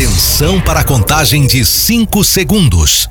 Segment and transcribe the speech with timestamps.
[0.00, 3.06] Atenção para a contagem de 5 segundos.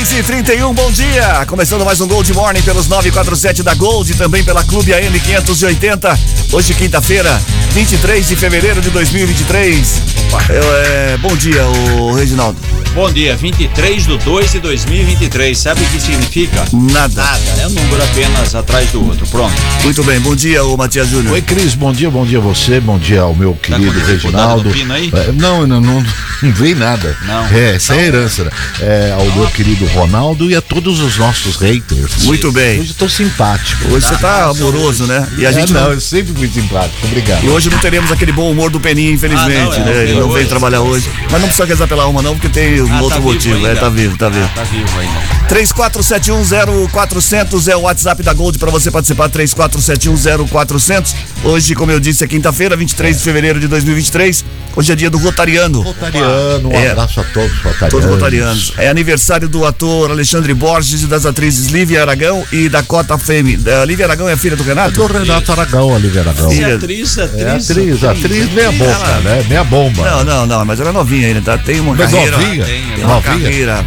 [0.00, 1.44] 6 e 31 bom dia!
[1.46, 6.18] Começando mais um Gold Morning pelos 947 da Gold, também pela Clube AM 580.
[6.52, 7.38] Hoje, quinta-feira,
[7.72, 10.02] 23 de fevereiro de 2023.
[10.48, 12.58] Eu, é, bom dia, o Reginaldo.
[12.94, 15.56] Bom dia, 23 de 2 de 2023.
[15.56, 16.64] Sabe o que significa?
[16.72, 17.22] Nada.
[17.22, 19.26] Nada, é um número apenas atrás do outro.
[19.28, 19.54] Pronto.
[19.84, 21.34] Muito bem, bom dia, o Matias Júnior.
[21.34, 24.06] Oi, Cris, bom dia, bom dia a você, bom dia ao meu tá querido tá
[24.06, 24.70] Reginaldo.
[24.90, 25.10] Aí?
[25.12, 26.02] É, não, não, não,
[26.42, 27.16] não, vem nada.
[27.26, 27.46] Não.
[27.46, 28.44] É, essa é herança.
[28.44, 28.50] Né?
[28.80, 29.36] É, ao não.
[29.36, 32.24] meu querido Ronaldo e a todos os nossos haters.
[32.24, 32.80] Muito bem.
[32.80, 33.92] Hoje eu tô simpático.
[33.92, 35.26] Hoje você tá amoroso, né?
[35.36, 35.92] E a É, gente não, não.
[35.92, 36.94] eu sempre fui simpático.
[37.06, 37.44] Obrigado.
[37.44, 39.96] E hoje não teremos aquele bom humor do Peninha, infelizmente, Ah, não, é, né?
[40.02, 40.48] Ele veio não veio hoje.
[40.48, 41.08] trabalhar hoje.
[41.30, 43.66] Mas não precisa rezar pela alma, não, porque tem um Ah, outro tá motivo.
[43.66, 44.44] É, tá vivo, tá vivo.
[44.44, 45.20] Ah, tá vivo ainda.
[45.48, 49.28] 34710400 é o WhatsApp da Gold para você participar.
[49.28, 51.14] 34710400.
[51.42, 54.44] Hoje, como eu disse, é quinta-feira, 23 de fevereiro de 2023.
[54.76, 55.80] Hoje é dia do Rotariano.
[55.80, 56.90] Rotariano, um É.
[56.92, 57.90] abraço a todos os rotarianos.
[57.90, 58.72] Todos rotarianos.
[58.78, 63.58] É aniversário do ator Alexandre Borges e das atrizes Lívia Aragão e Dakota Femme.
[63.80, 64.92] A Lívia Aragão é a filha do Renato?
[64.92, 66.48] Do Renato Aragão, Olivia Aragão.
[66.48, 67.40] Você Filha- é atriz, atriz.
[67.42, 69.44] É atriz, atriz meia boca, Ela- né?
[69.48, 70.10] Meia bomba.
[70.10, 71.58] Não, não, não, mas ela é novinha ainda, tá?
[71.58, 72.36] Tem uma Mas carreira.
[72.38, 72.64] novinha?
[72.64, 73.40] tem, Tem uma Novinha?
[73.42, 73.84] carreira.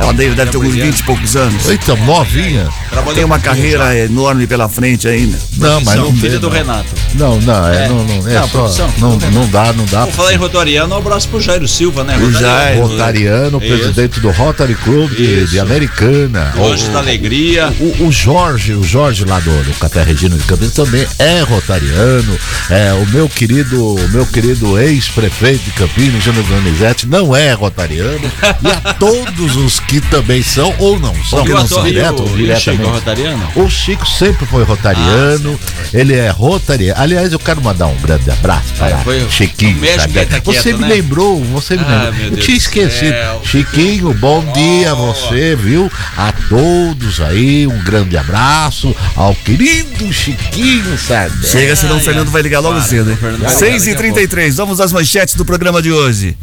[0.00, 0.86] Ela deve, deve ter alguns mulher.
[0.86, 1.68] 20 e poucos anos.
[1.68, 2.68] Eita, novinha.
[3.14, 5.38] Tem uma carreira enorme pela frente ainda.
[5.56, 6.48] Não, mas não filha tem, do.
[6.48, 6.88] Renato.
[7.14, 7.88] Não, não, é, É.
[7.88, 10.04] não, não, é Não, só, profissão, não, filho não dá, não dá.
[10.04, 12.16] Vou falar em Rotariano, um abraço pro Jairo Silva, né?
[12.16, 12.86] O Jairo.
[12.86, 13.74] Rotariano, Isso.
[13.74, 16.52] presidente do Rotary Club de, Americana.
[16.56, 17.72] Hoje da Alegria.
[17.78, 22.36] O, o Jorge, o Jorge lá do, do Café Regina de Campinas também é rotariano.
[22.68, 28.30] É, o meu querido, o meu querido ex-prefeito de Campinas, Júnior Donizete, não é rotariano.
[28.62, 31.82] e a todos os que também são ou não são, E que o não são
[31.82, 32.82] direto o- Chico é diretamente.
[32.90, 33.48] Rotariano?
[33.56, 35.58] O Chico sempre foi rotariano,
[35.92, 37.00] ele é rotariano.
[37.02, 39.80] Aliás, eu quero mandar um grande abraço para É, foi o- Chiquinho.
[39.96, 40.24] sabe?
[40.26, 40.94] tá você quieto, me né?
[40.94, 42.30] lembrou, você me Ah, lembrou.
[42.30, 43.08] Eu tinha do esquecido.
[43.10, 43.42] céu.
[43.44, 45.12] Chiquinho, bom dia a Oh.
[45.12, 45.90] você, viu?
[46.16, 51.48] A todos aí, um grande abraço ao querido Chiquinho Sardé.
[51.48, 53.16] Chega, senão o Fernando vai ligar logo Para, cedo, hein?
[53.16, 56.36] Fernando vai ligar 6 e daqui a 33 vamos às manchetes do programa de hoje.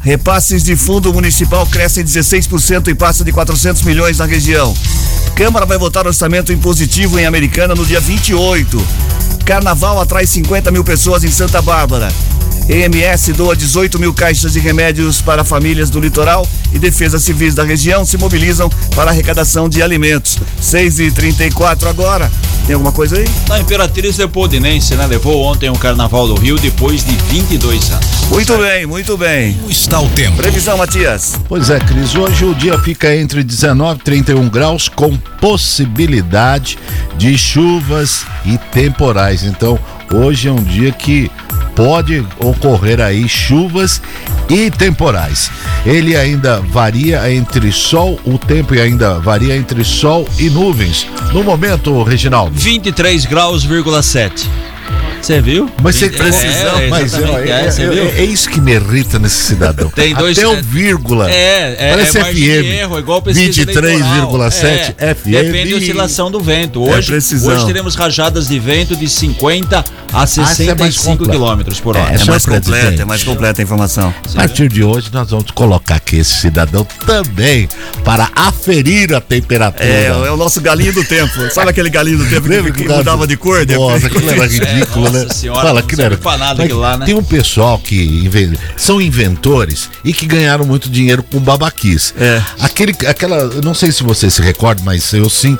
[0.00, 4.74] Repasses de fundo municipal crescem 16% e passa de 400 milhões na região.
[5.34, 8.80] Câmara vai votar orçamento impositivo em Americana no dia 28.
[9.44, 12.08] Carnaval atrai 50 mil pessoas em Santa Bárbara.
[12.68, 17.64] EMS doa 18 mil caixas de remédios para famílias do litoral e defesas civis da
[17.64, 20.38] região se mobilizam para arrecadação de alimentos.
[20.60, 22.30] 6 e 34 agora.
[22.66, 23.24] Tem alguma coisa aí?
[23.48, 25.06] A Imperatriz Leopoldinense, né?
[25.06, 28.06] Levou ontem o Carnaval do Rio depois de 22 anos.
[28.28, 29.54] Muito bem, muito bem.
[29.54, 30.36] Como está o tempo?
[30.36, 31.40] Previsão, Matias.
[31.48, 36.78] Pois é, Cris, hoje o dia fica entre 19 e 31 graus com possibilidade
[37.16, 39.44] de chuvas e temporais.
[39.44, 39.78] Então,
[40.12, 41.30] hoje é um dia que
[41.74, 44.02] pode ocorrer aí chuvas
[44.48, 45.50] e temporais.
[45.86, 51.06] Ele ainda varia entre sol, o tempo ainda varia entre sol e nuvens.
[51.32, 52.52] No momento, Reginaldo.
[52.58, 54.48] 23 graus,7.
[55.20, 55.68] Você viu?
[55.82, 58.04] Mas você É, precisão, é, mas é, é, é- viu?
[58.04, 59.90] é isso que me irrita nesse cidadão.
[59.94, 61.30] Tem dois- Até o é- vírgula.
[61.30, 62.64] É, é, Parece é FM.
[62.80, 64.50] erro, é igual pesquisa 23,7 eleitoral.
[65.16, 65.30] FM.
[65.30, 66.86] Depende da oscilação do vento.
[66.88, 67.52] É Hoje, precisão.
[67.54, 71.64] hoje teremos rajadas de vento de 50 a essa é mais 65 completa.
[71.74, 72.12] km por hora.
[72.12, 74.14] É, É mais completa, é mais completa a informação.
[74.32, 77.68] A partir de hoje, nós vamos colocar aqui esse cidadão também
[78.04, 79.84] para aferir a temperatura.
[79.84, 81.50] É, é o nosso galinho do tempo.
[81.52, 83.66] Sabe aquele galinho do tempo que, que mudava de cor?
[83.66, 85.28] Nossa, aquilo era ridículo, É, nossa né?
[85.32, 86.22] senhora, Fala não que serve era.
[86.22, 87.06] pra nada lá, né?
[87.06, 92.14] Tem um pessoal que inven- são inventores e que ganharam muito dinheiro com babaquice.
[92.18, 92.42] É.
[92.60, 95.56] Aquele, aquela, não sei se você se recorda, mas eu sim.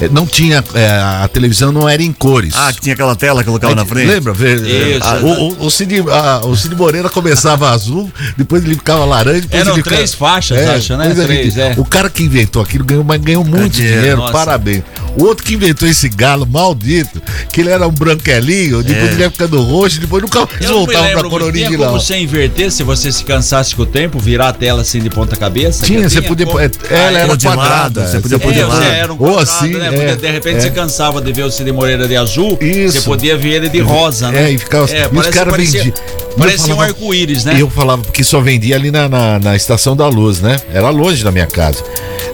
[0.00, 0.88] Eh, Não tinha, eh,
[1.22, 2.54] a televisão não era em cores.
[2.56, 4.08] Ah, que tinha aquela tela que colocava na frente.
[4.08, 4.32] Lembra?
[4.32, 4.60] Ver-
[4.96, 5.28] Isso, ah, o,
[5.62, 9.40] o, o, Cid, ah, o Cid Moreira começava azul, depois ele ficava laranja.
[9.42, 11.10] Depois Eram ele ficava- três faixas, acho, né?
[11.10, 11.74] é, Três, gente, é.
[11.76, 14.82] O cara que inventou aquilo ganhou, mas ganhou muito dinheiro, dinheiro, parabéns.
[15.16, 17.20] O outro que inventou esse galo maldito,
[17.52, 19.12] que ele era um branquelinho, depois É.
[19.12, 21.52] ele ia ficando roxo, depois nunca mais voltava pra cor muito.
[21.54, 21.88] tinha original.
[21.90, 25.10] como você inverter se você se cansasse com o tempo, virar a tela assim de
[25.10, 25.84] ponta cabeça?
[25.84, 26.46] Tinha, você podia.
[26.46, 28.06] como- é, Ela Ah, era quadrada.
[28.06, 29.16] você podia pôr de É, lado.
[29.18, 29.96] Ou assim, né?
[29.96, 30.60] é, Porque de repente é.
[30.60, 33.00] você cansava de ver o Cid Moreira de azul, Isso.
[33.00, 34.44] você podia ver ele de rosa, né?
[34.44, 34.86] É, e ficava.
[34.90, 36.04] e os caras parecia, vendiam.
[36.06, 37.56] E eu parecia um arco-íris, né?
[37.58, 40.60] Eu falava porque só vendia ali na, na, na estação da luz, né?
[40.72, 41.82] Era longe da minha casa.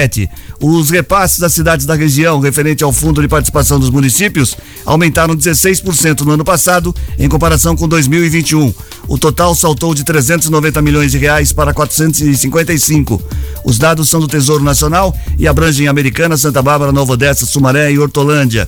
[0.60, 4.56] Os repasses das cidades da região referente ao Fundo de Participação dos Municípios
[4.86, 8.74] aumentaram 16% no ano passado em comparação com 2021.
[9.08, 13.22] O total saltou de 390 milhões de reais para 455.
[13.64, 18.00] Os dados são do Tesouro Nacional e abrangem Americana, Santa Bárbara, Nova Odessa, Sumaré e
[18.00, 18.68] Hortolândia.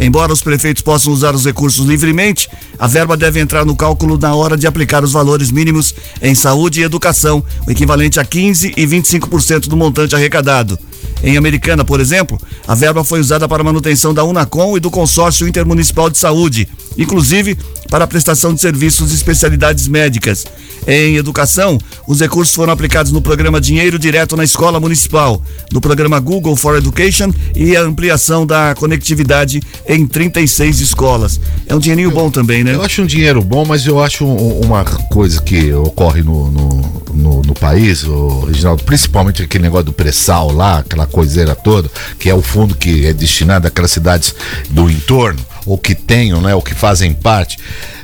[0.00, 2.48] Embora os prefeitos possam usar os recursos livremente,
[2.78, 6.80] a verba deve entrar no cálculo na hora de aplicar os valores mínimos em saúde
[6.80, 10.78] e educação, o equivalente a 15 e 25% do montante arrecadado.
[11.22, 15.46] Em Americana, por exemplo, a verba foi usada para manutenção da Unacom e do Consórcio
[15.46, 16.66] Intermunicipal de Saúde,
[16.96, 17.56] inclusive
[17.90, 20.44] para a prestação de serviços e especialidades médicas.
[20.86, 21.76] Em educação,
[22.06, 25.42] os recursos foram aplicados no programa Dinheiro Direto na Escola Municipal,
[25.72, 31.38] no programa Google for Education e a ampliação da conectividade em 36 escolas.
[31.66, 32.74] É um dinheirinho bom também, né?
[32.74, 37.02] Eu acho um dinheiro bom, mas eu acho um- uma coisa que ocorre no, no,
[37.12, 42.30] no- no país, o Reginaldo, principalmente aquele negócio do pré-sal lá, aquela coiseira toda, que
[42.30, 44.34] é o fundo que é destinado àquelas cidades
[44.70, 45.38] do entorno,
[45.70, 47.56] ou que tenham, né, ou que fazem parte.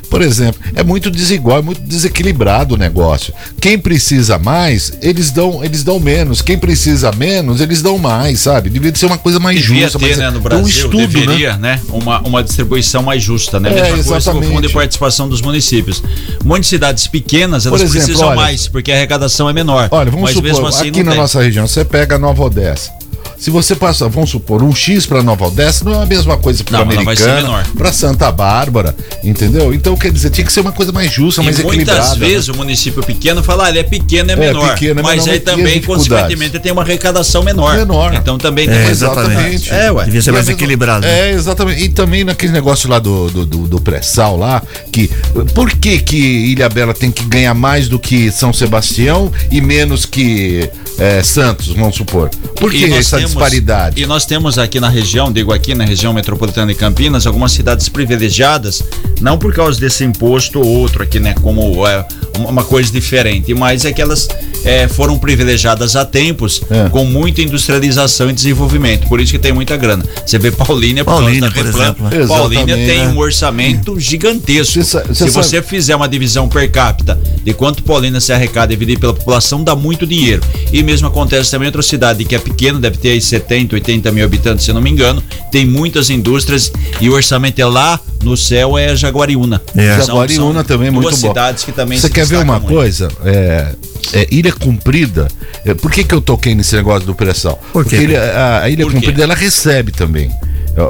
[0.09, 3.33] Por exemplo, é muito desigual, é muito desequilibrado o negócio.
[3.59, 6.41] Quem precisa mais, eles dão, eles dão menos.
[6.41, 8.69] Quem precisa menos, eles dão mais, sabe?
[8.69, 9.99] Devia ser uma coisa mais Devia justa.
[9.99, 11.07] ter, mas né, é- no Brasil, um estudo, né?
[11.07, 13.69] deveria, né, uma, uma distribuição mais justa, né?
[13.69, 14.53] É, Mesma coisa com o exatamente.
[14.53, 16.01] fundo de participação dos municípios.
[16.41, 19.89] Muitas cidades pequenas, elas exemplo, precisam olha- mais, porque a arrecadação é menor.
[19.91, 21.19] Olha, vamos mas supor, mesmo assim aqui na tem.
[21.19, 22.91] nossa região, você pega Nova Odessa.
[23.39, 26.63] Se você passa, vamos supor, um X para Nova Odessa, não é a mesma coisa
[26.63, 27.39] para Não, ela vai ser menor.
[27.49, 29.71] Americana, para Santa Bárbara, entendeu?
[29.73, 31.99] Então, quer dizer, tinha que ser uma coisa mais justa, mais E equilibrada.
[32.01, 32.27] muitas né?
[32.27, 34.73] vezes o município pequeno fala, ah, ele é pequeno, é menor.
[34.73, 37.77] pequeno, é mas menor, aí também, consequentemente, tem uma arrecadação menor.
[37.77, 38.13] Menor.
[38.15, 39.69] Então também É, tem exatamente.
[39.71, 40.05] É, ué.
[40.05, 41.05] Devia ser E mais equilibrado.
[41.05, 41.83] É, exatamente.
[41.83, 45.09] E também naquele negócio lá do, do, do, do pré-sal lá, que
[45.53, 50.05] por que que Ilha Bela tem que ganhar mais do que São Sebastião e menos
[50.07, 52.29] que é, Santos, vamos supor?
[52.55, 54.01] Por que essa temos- disparidade?
[54.01, 57.87] E nós temos aqui na região, digo aqui na região metropolitana de Campinas, algumas cidades
[57.89, 58.83] privilegiadas,
[59.21, 62.05] não por causa desse imposto ou outro aqui, né, como é,
[62.37, 64.27] uma- coisa diferente, mas é que elas
[64.65, 66.89] é, foram privilegiadas há tempos, É.
[66.89, 70.03] com muita industrialização e desenvolvimento, por isso que tem muita grana.
[70.25, 72.09] Você vê Paulínia, por Paulínia, por exemplo.
[72.27, 73.13] Paulínia Exatamente, tem né?
[73.13, 74.73] um orçamento gigantesco.
[74.73, 78.33] Você sa- você Se sabe- você fizer uma divisão per capita de quanto Paulínia se
[78.33, 80.41] arrecada dividido pela população, dá muito dinheiro.
[80.73, 84.09] E mesmo acontece também em outra cidade que é pequena, deve ter aí 70, 80
[84.13, 87.99] mil habitantes, se eu não me engano, tem muitas indústrias e o orçamento é lá
[88.23, 89.61] no céu é Jaguariúna.
[89.75, 89.97] É.
[89.97, 91.27] São- Jaguariúna são também é duas muito bom.
[91.27, 92.67] cidades que também Você quer ver uma muito.
[92.73, 93.09] coisa?
[93.25, 93.75] É,
[94.13, 95.27] é, Ilha Comprida.
[95.65, 97.61] é, por que, que eu toquei nesse negócio do pré-sal?
[97.73, 97.83] Por?
[97.83, 98.99] Porque ilha- a, a Ilha Por quê?
[98.99, 100.31] Comprida ela recebe também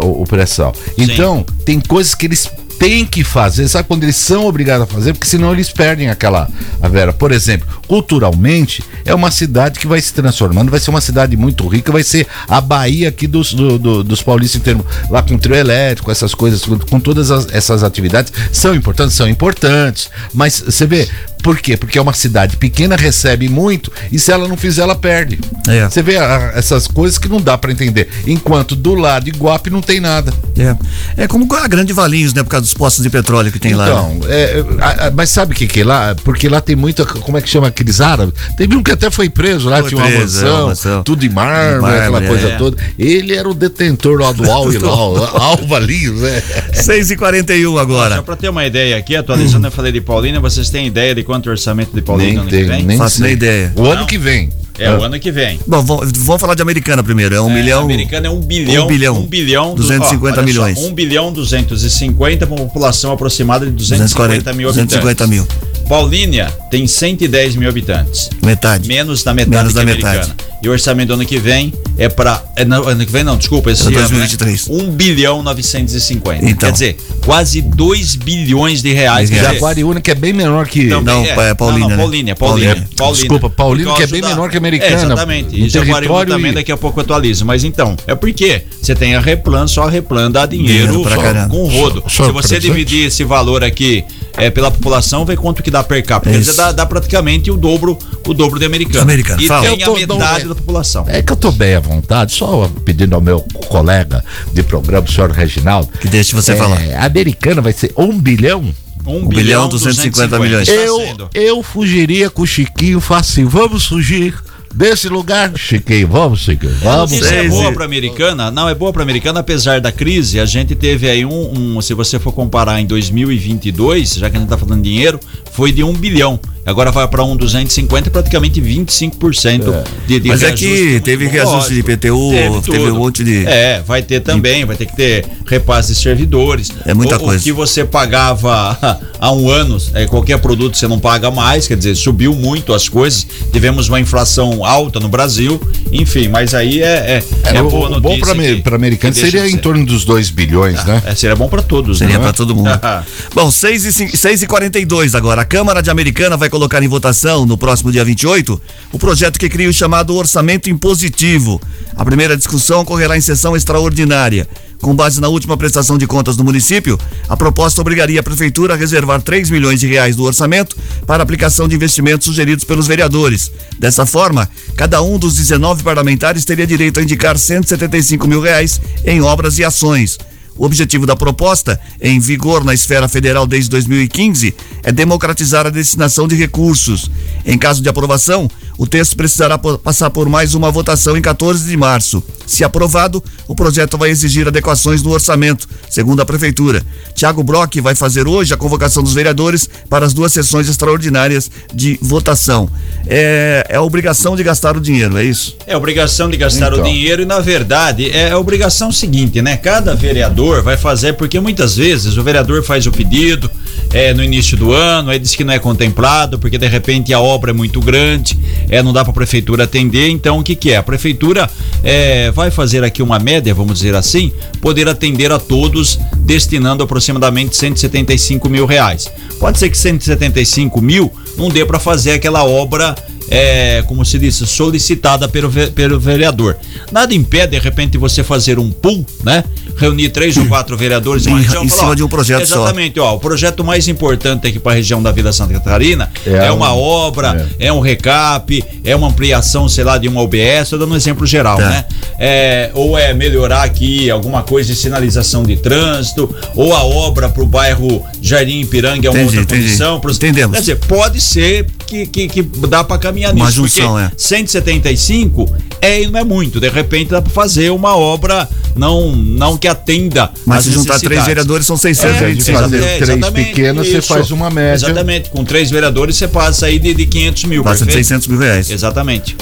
[0.03, 0.75] o, o pré-sal.
[0.98, 2.48] Então, tem coisas que eles
[2.79, 6.48] têm que fazer, sabe quando eles são obrigados a fazer, porque senão eles perdem aquela
[6.81, 7.12] a vera.
[7.13, 11.67] Por exemplo, culturalmente, é uma cidade que vai se transformando, vai ser uma cidade muito
[11.67, 15.38] rica, vai ser a Bahia aqui dos, do- do- dos paulistas em termos, lá com
[15.38, 20.60] trio elétrico, essas coisas, com, com todas as- essas atividades, são importantes, são importantes, mas
[20.62, 21.07] você vê,
[21.47, 21.77] por quê?
[21.77, 25.39] Porque é uma cidade pequena, recebe muito, e se ela não fizer, ela perde.
[25.65, 25.87] É.
[25.89, 28.09] Você vê a- essas coisas que não dá pra entender.
[28.27, 30.33] Enquanto do lado de Iguape não tem nada.
[30.59, 30.75] É.
[31.23, 32.43] É como a Grande Valinhos, né?
[32.43, 33.85] Por causa dos postos de petróleo que tem lá.
[33.85, 33.91] né?
[33.91, 36.13] Então, é, é, a- a- mas sabe o que que é lá?
[36.21, 38.33] Porque lá tem muita, como é que chama aqueles árabes?
[38.57, 41.03] Teve um que até foi preso lá, Foi tinha uma preso, é, uma mansão, mansão.
[41.03, 42.27] tudo de mármore, mármore, aquela é.
[42.27, 42.75] coisa toda.
[42.99, 46.43] Ele era o detentor lá do Al Hilal, Alva Linhos, né?
[46.73, 48.21] 6h41 Só agora.
[48.21, 51.48] pra ter uma ideia aqui, atualizando, eu falei de Paulínia, vocês têm ideia de quanto
[51.48, 52.84] o orçamento de Paulínia Nem ano que tem, vem?
[52.84, 53.24] nem Faço sei.
[53.25, 53.72] nem ideia.
[53.75, 54.08] O ano Não.
[54.08, 54.50] que vem.
[54.79, 55.60] É o ano que vem.
[55.65, 57.34] Bom, vamos, falar de Americana primeiro.
[57.36, 57.84] É um É, milhão.
[57.84, 58.86] Americana é um bilhão.
[58.86, 59.17] Um bilhão.
[59.19, 59.69] Um bilhão.
[59.75, 60.77] du- 250 ó, olha só, milhões.
[60.79, 64.96] Um bilhão 250 para uma população aproximada de 250 mil habitantes.
[64.98, 65.48] 250 mil.
[65.88, 68.29] Paulínia tem 110 mil habitantes.
[68.43, 68.88] Metade.
[68.88, 70.13] Menos da metade Menos da americana.
[70.19, 70.34] metade.
[70.62, 73.84] E o orçamento do ano que vem é para ano que vem não, desculpa, esse
[73.84, 74.67] É ano, 2023.
[74.67, 74.75] Né?
[74.84, 76.43] 1 bilhão 950.
[76.46, 76.57] Então.
[76.69, 79.29] Quer dizer, quase 2 bilhões de reais.
[79.29, 80.89] Jaguariúna, que é bem menor que.
[80.89, 81.98] também Não, é Paulínia, Não, né?
[81.98, 82.87] Paulínia, Paulínia, Paulínia.
[82.97, 83.21] Paulínia.
[83.29, 84.91] Desculpa, Paulínia, Por que é bem da- menor que Americana.
[84.91, 85.55] É, exatamente.
[85.61, 87.45] E território também e- daqui a pouco eu atualizo.
[87.45, 91.63] Mas então, é porque você tem a Replan, só a Replan dá dinheiro, Dinheiro com
[91.63, 92.01] o rodo.
[92.07, 94.03] Só- só Se você dividir esse valor aqui
[94.35, 96.31] é, pela população, vê quanto que dá per capita.
[96.31, 99.01] Quer dizer, dá, dá praticamente o dobro, o dobro de americano.
[99.01, 99.61] Americano, E fala.
[99.67, 101.05] tem Eu a tô- metade não, da população.
[101.07, 104.23] É que eu tô bem à vontade, só pedindo ao meu colega
[104.53, 105.89] de programa, o senhor Reginaldo.
[105.99, 106.79] Que deixe você é, falar.
[106.97, 108.65] A americana vai ser um bilhão?
[109.07, 110.67] 1 Um bilhão, 250 milhões.
[110.67, 110.99] Eu,
[111.33, 113.47] eu fugiria com o Chiquinho fácil.
[113.49, 114.33] Vamos fugir
[114.74, 116.07] desse lugar, Chiquinho.
[116.07, 116.71] Vamos, Chiquinho.
[116.81, 117.12] A Vamos.
[117.12, 118.51] notícia é boa para americana?
[118.51, 120.39] Não, é boa para americana, apesar da crise.
[120.39, 124.39] A gente teve aí um, um- se você for comparar em 2022, já que a
[124.39, 125.19] gente tá falando de dinheiro,
[125.51, 126.39] foi de 1 bilhão.
[126.65, 131.79] Agora vai para um 250, praticamente 25% de, de Mas é que teve reajuste de.
[131.79, 132.31] IPTU,
[132.65, 132.93] teve tudo.
[132.93, 136.69] um monte de- É, vai ter também, vai ter que ter repasse de servidores.
[136.86, 137.39] É muita o, coisa.
[137.39, 138.77] O que você pagava
[139.17, 142.89] há um ano, é, qualquer produto você não paga mais, quer dizer, subiu muito as
[142.89, 143.25] coisas.
[143.53, 145.59] Tivemos uma inflação alta no Brasil,
[145.91, 148.01] enfim, mas aí é, é, é o, boa notícia.
[148.01, 149.57] bom para que- americano que seria em ser.
[149.59, 151.01] torno dos 2 bilhões, né?
[151.05, 152.23] É, seria bom para todos, Seria né?
[152.23, 152.67] pra todo mundo.
[153.33, 155.41] Bom, 6 e, cin- 6 e 42 agora.
[155.41, 158.59] A Câmara de Americana vai colocar em votação no próximo dia 28
[158.91, 161.61] o projeto que cria o chamado orçamento impositivo.
[161.95, 164.47] A primeira discussão ocorrerá em sessão extraordinária.
[164.81, 168.77] Com base na última prestação de contas do município, a proposta obrigaria a prefeitura a
[168.77, 173.51] reservar 3 milhões de reais do orçamento para aplicação de investimentos sugeridos pelos vereadores.
[173.79, 179.22] Dessa forma, cada um dos 19 parlamentares teria direito a indicar 175 mil reais em
[179.22, 180.17] obras e ações.
[180.57, 186.27] O objetivo da proposta, em vigor na esfera federal desde 2015, é democratizar a destinação
[186.27, 187.09] de recursos.
[187.45, 191.75] Em caso de aprovação, o texto precisará passar por mais uma votação em 14 de
[191.75, 192.23] março.
[192.45, 196.85] Se aprovado, o projeto vai exigir adequações no orçamento, segundo a Prefeitura.
[197.15, 201.97] Tiago Brock vai fazer hoje a convocação dos vereadores para as duas sessões extraordinárias de
[202.01, 202.69] votação.
[203.07, 205.55] É, é a obrigação de gastar o dinheiro, é isso?
[205.65, 206.79] É obrigação de gastar Então.
[206.79, 209.57] o dinheiro e, na verdade, é a obrigação seguinte, né?
[209.57, 213.49] Cada vereador vai fazer, porque muitas vezes o vereador faz o pedido
[213.93, 217.19] é, no início do ano, aí diz que não é contemplado, porque de repente a
[217.19, 218.37] obra é muito grande,
[218.69, 220.09] é, não dá para a prefeitura atender.
[220.09, 220.77] Então, o que, que é?
[220.77, 221.49] A prefeitura
[221.83, 227.55] é, vai fazer aqui uma média, vamos dizer assim, poder atender a todos, destinando aproximadamente
[227.55, 229.11] 175 mil reais.
[229.39, 232.95] Pode ser que 175 mil não dê para fazer aquela obra
[233.29, 236.55] é, como se diz, solicitada pelo, pelo vereador.
[236.91, 239.43] Nada impede, de repente, você fazer um pool, né?
[239.77, 241.63] Reunir três ou quatro vereadores em uma Em- região.
[241.63, 242.55] em e falar, cima ó, de um projeto só.
[242.63, 243.13] Exatamente, ó.
[243.15, 246.74] O projeto mais importante aqui para a região da Vila Santa Catarina é, É uma
[246.74, 247.72] um- obra, é.
[247.72, 251.57] um recap, é uma ampliação, sei lá, de uma OBS, tô dando um exemplo geral,
[251.57, 251.69] Tá.
[251.69, 251.86] né?
[252.19, 257.43] É, ou é melhorar aqui alguma coisa de sinalização de trânsito, ou a obra para
[257.43, 259.67] o bairro Jardim Ipiranga é uma Entendi, outra entendi.
[259.69, 260.00] condição.
[260.00, 260.55] pros- Entendemos.
[260.55, 263.62] Quer dizer, pode ser que, que, que dá para caminhar Uma nisso.
[263.63, 264.17] junção, porque é.
[264.17, 266.60] 175 é e não é muito.
[266.60, 270.29] De repente dá para fazer uma obra não, não que atenda.
[270.46, 274.29] Mas se juntar três vereadores, são É, 625 de fazer É, três pequenas, você faz
[274.32, 274.86] uma média.
[274.86, 277.63] Exatamente, com três vereadores você passa aí de, de 500 mil.
[277.63, 278.08] Passa de perfeito?
[278.08, 278.70] 600 mil reais.
[278.70, 279.36] Exatamente.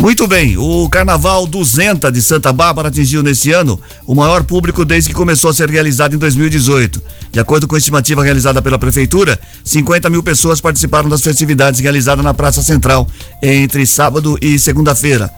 [0.00, 5.10] Muito bem, o Carnaval 200 de Santa Bárbara atingiu nesse ano o maior público desde
[5.10, 7.02] que começou a ser realizado em 2018.
[7.32, 12.24] De acordo com a estimativa realizada pela Prefeitura, 50 mil pessoas participaram das festividades realizadas
[12.24, 13.08] na Praça Central
[13.42, 15.30] entre sábado e segunda-feira.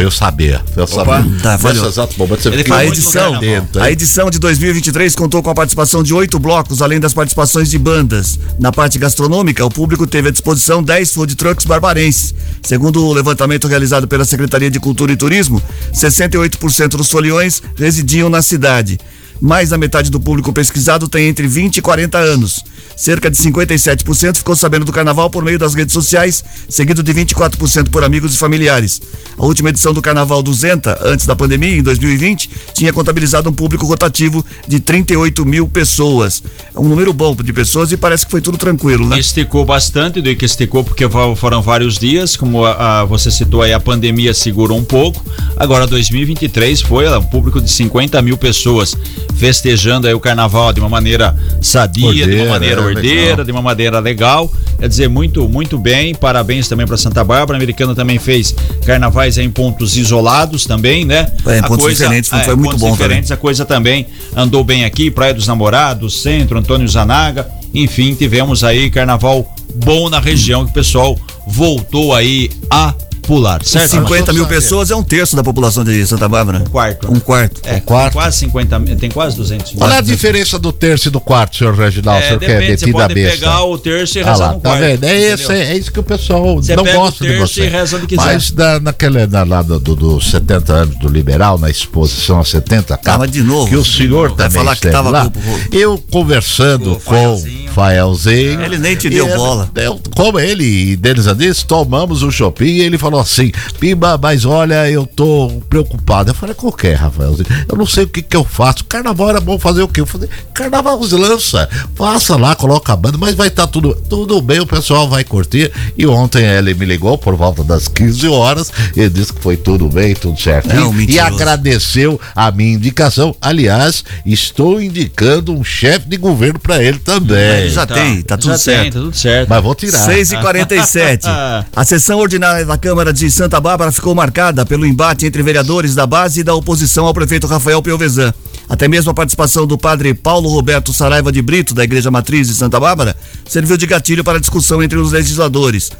[0.00, 0.60] Eu sabia.
[0.76, 1.24] Eu sabia.
[1.42, 1.56] Tá.
[1.56, 3.40] Nesse exato momento você A edição,
[3.80, 7.78] a edição de 2023 contou com a participação de oito blocos, além das participações de
[7.78, 8.38] bandas.
[8.58, 12.34] Na parte gastronômica, o público teve à disposição 10 food trucks barbarenses.
[12.62, 15.62] Segundo o levantamento realizado pela Secretaria de Cultura e Turismo,
[15.94, 18.98] 68% dos foliões residiam na cidade.
[19.40, 22.62] Mais da metade do público pesquisado tem entre 20 e 40 anos.
[22.96, 27.90] Cerca de 57% ficou sabendo do carnaval por meio das redes sociais, seguido de 24%
[27.90, 29.00] por amigos e familiares.
[29.38, 33.86] A última edição do Carnaval 200, antes da pandemia, em 2020, tinha contabilizado um público
[33.86, 36.42] rotativo de 38 mil pessoas.
[36.74, 39.20] É um número bom de pessoas e parece que foi tudo tranquilo, né?
[39.20, 43.62] Esticou bastante, do que esticou porque fo- foram vários dias, como a, a- você citou
[43.62, 45.24] aí, a pandemia segurou um pouco.
[45.56, 48.96] Agora 2023 foi um público de 50 mil pessoas
[49.36, 53.44] festejando aí o carnaval de uma maneira sadia, de Ordeira, uma maneira é, ordeira, legal.
[53.44, 54.52] de uma maneira legal.
[54.78, 56.14] Quer dizer, muito, muito bem.
[56.14, 57.56] Parabéns também para Santa Bárbara.
[57.56, 58.54] A americana também fez
[58.86, 61.30] carnavais em pontos isolados também, né?
[61.46, 62.98] É, em pontos diferentes, foi- foi muito pontos bom também.
[63.08, 64.06] diferentes, a coisa também
[64.36, 70.18] andou bem aqui, Praia dos Namorados, Centro, Antônio Zanaga, enfim, tivemos aí carnaval bom na
[70.20, 72.94] região que o pessoal voltou aí a
[73.28, 73.90] pular, certo?
[73.90, 76.60] 50 mil pessoas é um terço da população de Santa Bárbara.
[76.60, 77.12] Um quarto.
[77.12, 77.60] Um quarto.
[77.64, 78.12] É, Um quarto.
[78.14, 79.78] Tem quase 50 mil, tem quase 200 mil.
[79.80, 82.20] Qual é a diferença do terço e do quarto, senhor Reginaldo?
[82.20, 83.38] o É, senhor que é depende, você metido a pode besta.
[83.38, 84.80] pegar o terço e Ah rezar lá, no tá quarto.
[84.82, 85.04] vendo?
[85.04, 87.66] É, esse, é isso que o pessoal Você não o gosta de você.
[87.66, 88.24] e reza onde quiser.
[88.24, 92.44] Mas da, naquele, na, lá do, do, dos 70 anos do liberal, na exposição a
[92.44, 95.30] 70 capas, Ah, mas de novo, que o senhor também falar que tava lá,
[95.70, 97.70] eu conversando Com o Faelzinho.
[97.72, 98.62] Faelzinho.
[98.62, 99.70] Ele nem te deu bola.
[99.76, 104.44] eu- como ele e Denis disse, tomamos o shopping e ele falou assim, Pimba, mas
[104.44, 106.30] olha, eu tô preocupado.
[106.30, 107.46] Eu falei, o que, Rafaelzinho?
[107.68, 108.84] Eu não sei o que que eu faço.
[108.84, 110.00] Carnaval era bom fazer o quê?
[110.00, 114.60] Eu falei, carnaval lança, faça lá, coloca a banda, mas vai estar tudo, tudo bem,
[114.60, 115.72] o pessoal vai curtir.
[115.96, 119.88] E ontem ele me ligou por volta das 15 horas, ele disse que foi tudo
[119.88, 120.70] bem, tudo certo.
[120.70, 123.34] É um e agradeceu a minha indicação.
[123.40, 127.68] Aliás, estou indicando um chefe de governo para ele também.
[127.70, 128.82] Já tem, tá tudo já certo.
[128.82, 129.48] Tem, tá tudo certo.
[129.48, 129.98] Mas vou tirar.
[129.98, 131.26] 6 e 47
[131.74, 136.06] A sessão ordinária da Câmara de Santa Bárbara ficou marcada pelo embate entre vereadores da
[136.06, 138.32] base e da oposição ao prefeito Rafael Piovesan.
[138.68, 142.54] Até mesmo a participação do padre Paulo Roberto Saraiva de Brito, da Igreja Matriz de
[142.54, 143.16] Santa Bárbara,
[143.48, 145.90] serviu de gatilho para a discussão entre os legisladores.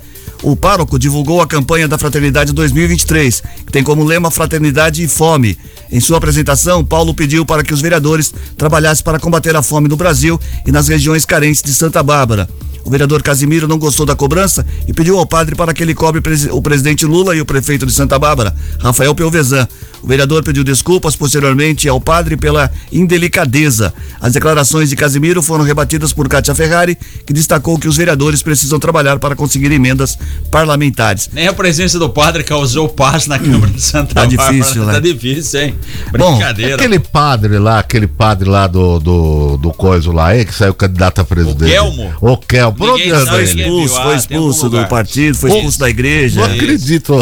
[0.43, 5.59] O pároco divulgou a campanha da Fraternidade 2023, que tem como lema Fraternidade e Fome.
[5.91, 9.97] Em sua apresentação, Paulo pediu para que os vereadores trabalhassem para combater a fome no
[9.97, 12.49] Brasil e nas regiões carentes de Santa Bárbara.
[12.89, 16.23] O vereador Casimiro não gostou da cobrança e pediu ao padre para que ele cobre
[16.51, 19.69] o presidente Lula e o prefeito de Santa Bárbara, Rafael Pelvezan.
[20.03, 23.93] O vereador pediu desculpas posteriormente ao padre pela indelicadeza.
[24.21, 28.79] As declarações de Casimiro foram rebatidas por Kátia Ferrari, que destacou que os vereadores precisam
[28.79, 30.17] trabalhar para conseguir emendas
[30.51, 31.29] parlamentares.
[31.33, 34.53] Nem a presença do padre causou paz na Câmara de Santa Tá Bárbara.
[34.53, 34.93] difícil, né?
[34.95, 35.75] Tá difícil, hein?
[36.17, 36.75] Bom, Brincadeira.
[36.77, 41.21] Aquele padre lá, aquele padre lá do, do, do coiso lá, hein, que saiu candidato
[41.21, 41.65] a presidente.
[41.65, 42.15] O Kelmo?
[42.21, 42.77] O Kelmo.
[42.77, 43.29] Por onde Ninguém ele?
[43.29, 43.43] quem é.
[43.69, 46.41] Expulso, foi Ah, tem expulso do partido, foi expulso da igreja.
[46.41, 47.15] Não acredito.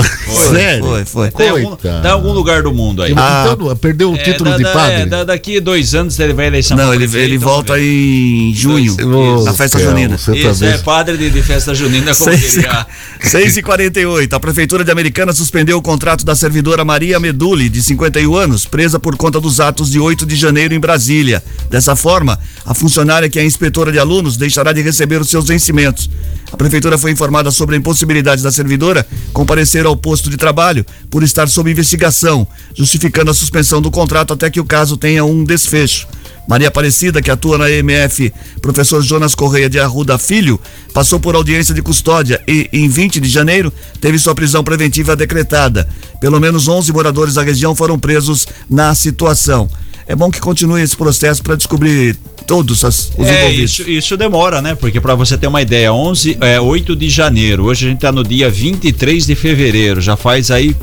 [0.51, 0.85] Sério?
[0.85, 1.31] foi, foi.
[1.31, 2.03] Tá em, algum, Coitado.
[2.03, 3.13] tá em algum lugar do mundo aí.
[3.17, 4.95] Ah, Então, perdeu o É, título da- de da- padre?
[5.03, 6.77] é, da- daqui dois anos ele vai à eleição.
[6.77, 7.83] Não, ele, ele volta ver.
[7.83, 10.19] em junho, Ô, na festa Kelmo, junina.
[10.19, 12.87] Você Isso é padre de, de festa junina, como Seis, diria.
[13.23, 17.83] 6 e 48 A Prefeitura de Americana suspendeu o contrato da servidora Maria Meduli, de
[17.83, 21.43] 51 anos, presa por conta dos atos de 8 de janeiro em Brasília.
[21.71, 26.11] Dessa forma, a funcionária que é inspetora de alunos deixará de receber os seus vencimentos.
[26.53, 31.23] A Prefeitura foi informada sobre a impossibilidade da servidora comparecer ao posto de trabalho por
[31.23, 36.07] estar sob investigação, justificando a suspensão do contrato até que o caso tenha um desfecho.
[36.49, 40.61] Maria Aparecida, que atua na EMF, professor Jonas Correia de Arruda Filho,
[40.95, 45.89] passou por audiência de custódia e, em 20 de janeiro, teve sua prisão preventiva decretada.
[46.21, 49.69] Pelo menos 11 moradores da região foram presos na situação.
[50.07, 52.17] É bom que continue esse processo para descobrir
[52.47, 53.73] todos as- os É, envolvidos.
[53.73, 54.77] isso, isso demora, né?
[54.77, 58.13] Porque para você ter uma ideia, 11, é, 8 de janeiro, hoje a gente tá
[58.13, 60.77] no dia 23 de fevereiro, já faz aí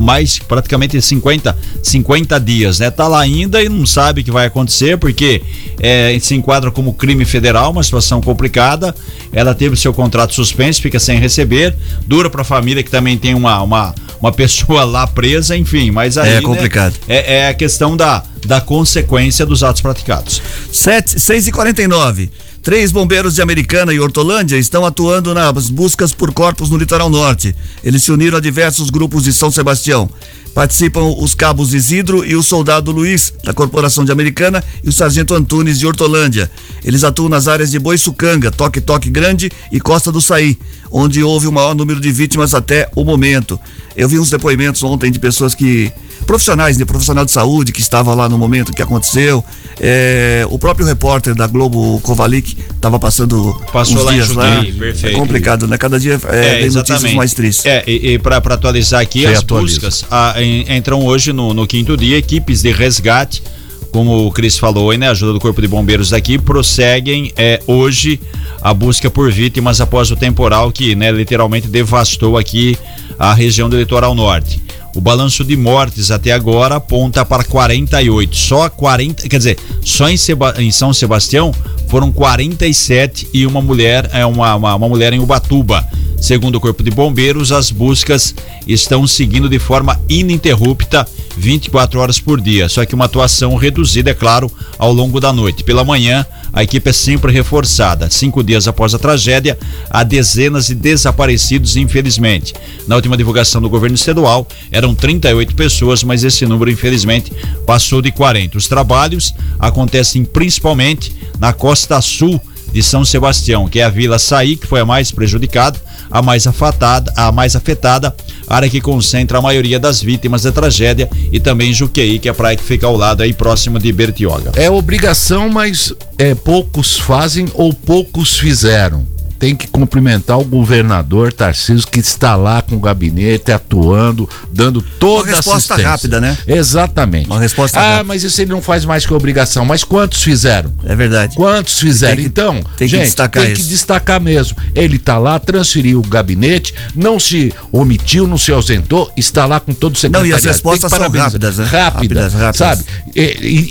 [0.00, 2.90] mais praticamente 50, 50 dias, né?
[2.90, 5.42] Tá lá ainda e não sabe o que vai acontecer, porque
[5.78, 8.94] é, se enquadra como crime federal, uma situação complicada.
[9.30, 13.34] Ela teve seu contrato suspenso, fica sem receber, dura para a família que também tem
[13.34, 16.30] uma, uma, uma pessoa lá presa, enfim, mas aí.
[16.30, 16.94] É né, complicado.
[17.06, 20.40] é, é a questão da, da consequência dos atos praticados.
[20.72, 22.30] 7, 6 e 49
[22.62, 27.56] Três bombeiros de Americana e Hortolândia estão atuando nas buscas por corpos no litoral norte.
[27.82, 30.10] Eles se uniram a diversos grupos de São Sebastião.
[30.54, 35.32] Participam os cabos Isidro e o soldado Luiz, da Corporação de Americana, e o sargento
[35.32, 36.50] Antunes, de Hortolândia.
[36.84, 40.58] Eles atuam nas áreas de Boiçucanga, Toque Toque Grande e Costa do Saí,
[40.90, 43.58] onde houve o maior número de vítimas até o momento.
[43.96, 45.92] Eu vi uns depoimentos ontem de pessoas que.
[46.26, 49.44] profissionais, de profissional de saúde que estava lá no momento que aconteceu.
[49.80, 54.56] É, o próprio repórter da Globo Kovalik estava passando Passou uns lá dias lá.
[54.56, 55.14] Juqueí, perfeito.
[55.16, 55.78] É complicado, né?
[55.78, 57.64] Cada dia é, tem notícias mais tristes.
[57.66, 59.80] É, e, e para atualizar aqui, Você as atualiza.
[59.80, 63.42] buscas ah, em- entram hoje no, no quinto dia, equipes de resgate,
[63.90, 65.08] como o Cris falou, né?
[65.08, 68.20] Ajuda do Corpo de Bombeiros daqui, prosseguem é, hoje
[68.62, 72.76] a busca por vítimas após o temporal que, né, literalmente devastou aqui
[73.18, 74.60] a região do litoral norte.
[74.94, 78.36] O balanço de mortes até agora aponta para 48.
[78.36, 81.52] Só 40, quer dizer, só em, Seba- em São Sebastião
[81.88, 85.86] foram 47 e uma mulher, é uma, uma, uma mulher em Ubatuba.
[86.20, 88.34] Segundo o Corpo de Bombeiros, as buscas
[88.66, 94.14] estão seguindo de forma ininterrupta 24 horas por dia, só que uma atuação reduzida, é
[94.14, 95.64] claro, ao longo da noite.
[95.64, 98.10] Pela manhã, a equipe é sempre reforçada.
[98.10, 99.58] Cinco dias após a tragédia,
[99.88, 102.54] há dezenas de desaparecidos, infelizmente.
[102.86, 107.32] Na última divulgação do governo estadual, eram 38 pessoas, mas esse número, infelizmente,
[107.66, 108.58] passou de 40.
[108.58, 112.40] Os trabalhos acontecem principalmente na costa sul
[112.72, 115.80] de São Sebastião, que é a Vila Saí, que foi a mais prejudicada,
[116.10, 118.14] a mais afetada, a mais afetada,
[118.48, 122.34] área que concentra a maioria das vítimas da tragédia, e também Juqueí, que é a
[122.34, 124.52] praia que fica ao lado aí próximo de Bertioga.
[124.56, 129.06] É obrigação, mas é, poucos fazem ou poucos fizeram
[129.40, 135.30] tem que cumprimentar o governador Tarcísio que está lá com o gabinete atuando, dando toda
[135.30, 135.88] Uma resposta assistência.
[135.90, 136.36] rápida, né?
[136.46, 137.26] Exatamente.
[137.26, 138.04] Uma resposta ah, rápida.
[138.04, 139.64] mas isso ele não faz mais que obrigação.
[139.64, 140.72] Mas quantos fizeram?
[140.84, 141.34] É verdade.
[141.36, 142.16] Quantos fizeram?
[142.16, 143.70] Tem que- então, tem que gente, destacar tem que isso.
[143.70, 144.56] destacar mesmo.
[144.74, 149.72] Ele está lá, transferiu o gabinete, não se omitiu, não se ausentou, está lá com
[149.72, 150.36] todo o Não, e secretariado.
[150.38, 151.64] as respostas que são rápidas, né?
[151.64, 152.56] Rápidas, Rápidas, rápidas.
[152.56, 152.84] sabe?
[153.16, 153.20] E,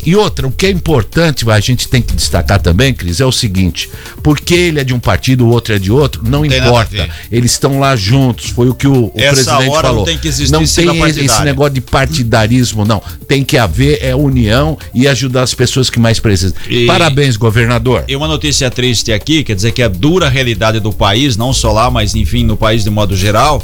[0.05, 3.25] e- e outra, o que é importante, a gente tem que destacar também, Cris, é
[3.25, 3.87] o seguinte:
[4.23, 7.09] porque ele é de um partido, o outro é de outro, não Tem importa.
[7.31, 10.05] Eles estão lá juntos, foi o que o, o presidente hora não falou.
[10.05, 13.01] tem que existir não tem esse negócio de partidarismo, não.
[13.27, 16.55] Tem que haver é união e ajudar as pessoas que mais precisam.
[16.69, 18.05] E- Parabéns, governador.
[18.07, 21.71] E uma notícia triste aqui, quer dizer que a dura realidade do país, não só
[21.71, 23.61] lá, mas enfim, no país de modo geral,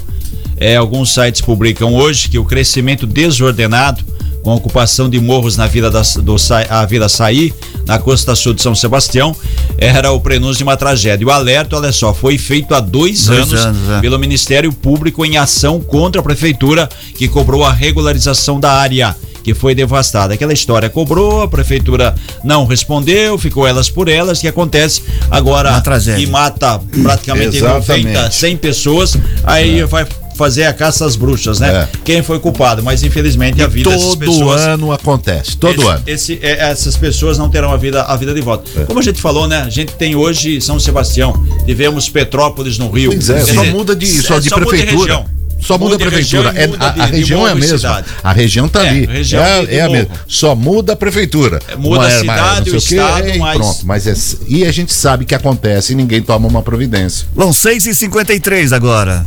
[0.57, 4.03] é, alguns sites publicam hoje que o crescimento desordenado,
[4.45, 6.35] com a ocupação de morros na Vila, da, do,
[6.69, 7.51] a Vila Saí,
[7.87, 9.35] na costa sul de São Sebastião,
[9.75, 11.25] era o prenúncio de uma tragédia.
[11.25, 14.01] O alerta, olha só, foi feito há dois, Dois anos, anos, é.
[14.01, 19.55] pelo Ministério Público em ação contra a prefeitura que cobrou a regularização da área que
[19.55, 20.35] foi devastada.
[20.35, 25.81] Aquela história cobrou, a prefeitura não respondeu, ficou elas por elas, que acontece agora Uma
[25.81, 26.23] tragédia.
[26.23, 28.13] que mata praticamente Exatamente.
[28.13, 31.87] 90, 100 pessoas, aí vai fazer a caça às bruxas, né?
[31.93, 31.97] É.
[32.03, 36.03] Quem foi culpado, mas infelizmente a vida Todo pessoas ano acontece, todo esse- ano.
[36.05, 38.69] esse- é, essas pessoas não terão a vida, a vida de volta.
[38.81, 38.83] É.
[38.85, 39.61] Como a gente falou, né?
[39.61, 41.33] A gente tem hoje São Sebastião,
[41.65, 43.11] tivemos Petrópolis no Rio.
[43.11, 44.99] Pois é, Quer só muda de, é, só de muda prefeitura.
[45.15, 45.35] região.
[45.61, 46.51] Só muda a de prefeitura.
[46.51, 47.77] região e É, muda a, de- a de região é a e mesma.
[47.77, 48.07] cidade.
[48.23, 49.05] A região tá É, ali.
[49.07, 50.09] região é, e de é a mesma.
[50.27, 51.59] Só muda a prefeitura.
[51.77, 54.05] muda Não a é, cidade, mas não sei o quê, estado, e mas- Pronto, mas
[54.07, 54.13] é,
[54.47, 57.25] e a gente sabe que acontece e ninguém toma uma providência.
[57.33, 59.25] Bom, 6h53 agora.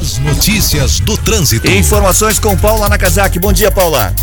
[0.00, 1.70] As notícias do trânsito.
[1.70, 3.38] Informações com Paula Nakazaki.
[3.38, 4.14] Bom dia, Paula.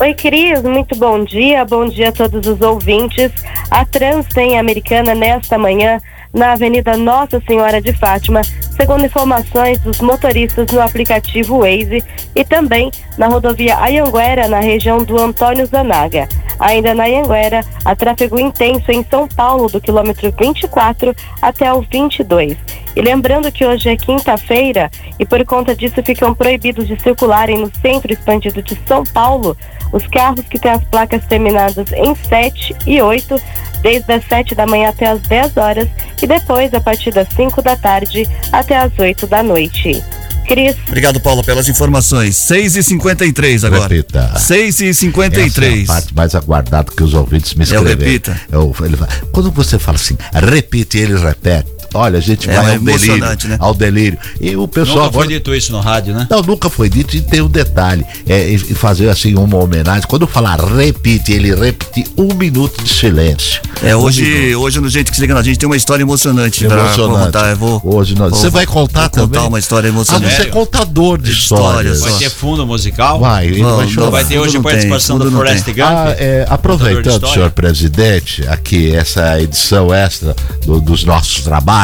[0.00, 1.62] Oi, Cris, muito bom dia.
[1.66, 3.30] Bom dia a todos os ouvintes.
[3.70, 5.98] A Trans tem Americana nesta manhã
[6.32, 8.40] na Avenida Nossa Senhora de Fátima,
[8.76, 12.02] segundo informações dos motoristas no aplicativo Waze
[12.34, 16.26] e também na rodovia Ayanguera, na região do Antônio Zanaga.
[16.58, 22.56] Ainda na Ayanguera, há tráfego intenso em São Paulo, do quilômetro 24 até o 22.
[22.98, 27.70] E lembrando que hoje é quinta-feira e por conta disso ficam proibidos de circularem no
[27.80, 29.56] centro expandido de São Paulo
[29.92, 33.40] os carros que têm as placas terminadas em 7 e 8,
[33.82, 35.88] desde as 7 da manhã até as 10 horas
[36.20, 40.02] e depois a partir das 5 da tarde até as 8 da noite.
[40.48, 42.34] Cris, Obrigado, Paula, pelas informações.
[42.36, 43.82] 6h53 agora.
[43.82, 44.32] Repita.
[44.38, 45.46] 6h53.
[45.46, 47.98] Essa é a parte mais aguardada que os ouvintes me escreveram.
[48.00, 48.40] repita.
[48.50, 48.96] É o- ele
[49.30, 51.77] quando você fala assim, repite, ele repete.
[51.94, 53.56] Olha, a gente É, vai é ao delírio, né?
[53.58, 54.18] ao delírio.
[54.40, 56.26] E o pessoal Nunca foi agora dito isso no rádio, né?
[56.30, 58.04] Não, nunca foi dito e tem um detalhe.
[58.26, 60.02] É, fazer assim uma homenagem.
[60.06, 63.60] Quando falar repite, ele repete um minuto de silêncio.
[63.82, 64.60] É, Um hoje, minuto.
[64.62, 66.64] hoje no gente que se liga na gente tem uma história emocionante.
[66.66, 67.24] pra Emocionante.
[67.26, 67.50] contar.
[67.50, 69.28] Eu vou, Hoje nós- vou- Você vai contar vou também?
[69.40, 70.34] contar uma história Ah, emocionante.
[70.34, 72.00] você é contador de Histórias.
[72.00, 73.20] Vai ter fundo musical?
[73.20, 74.10] Vai, ele Não, vai não.
[74.10, 75.72] Vai ter hoje a participação do tem.
[75.72, 75.86] Gump?
[75.88, 80.34] Ah, é, aproveitando, senhor presidente, aqui essa edição extra
[80.66, 81.77] do- dos nossos trabalhos.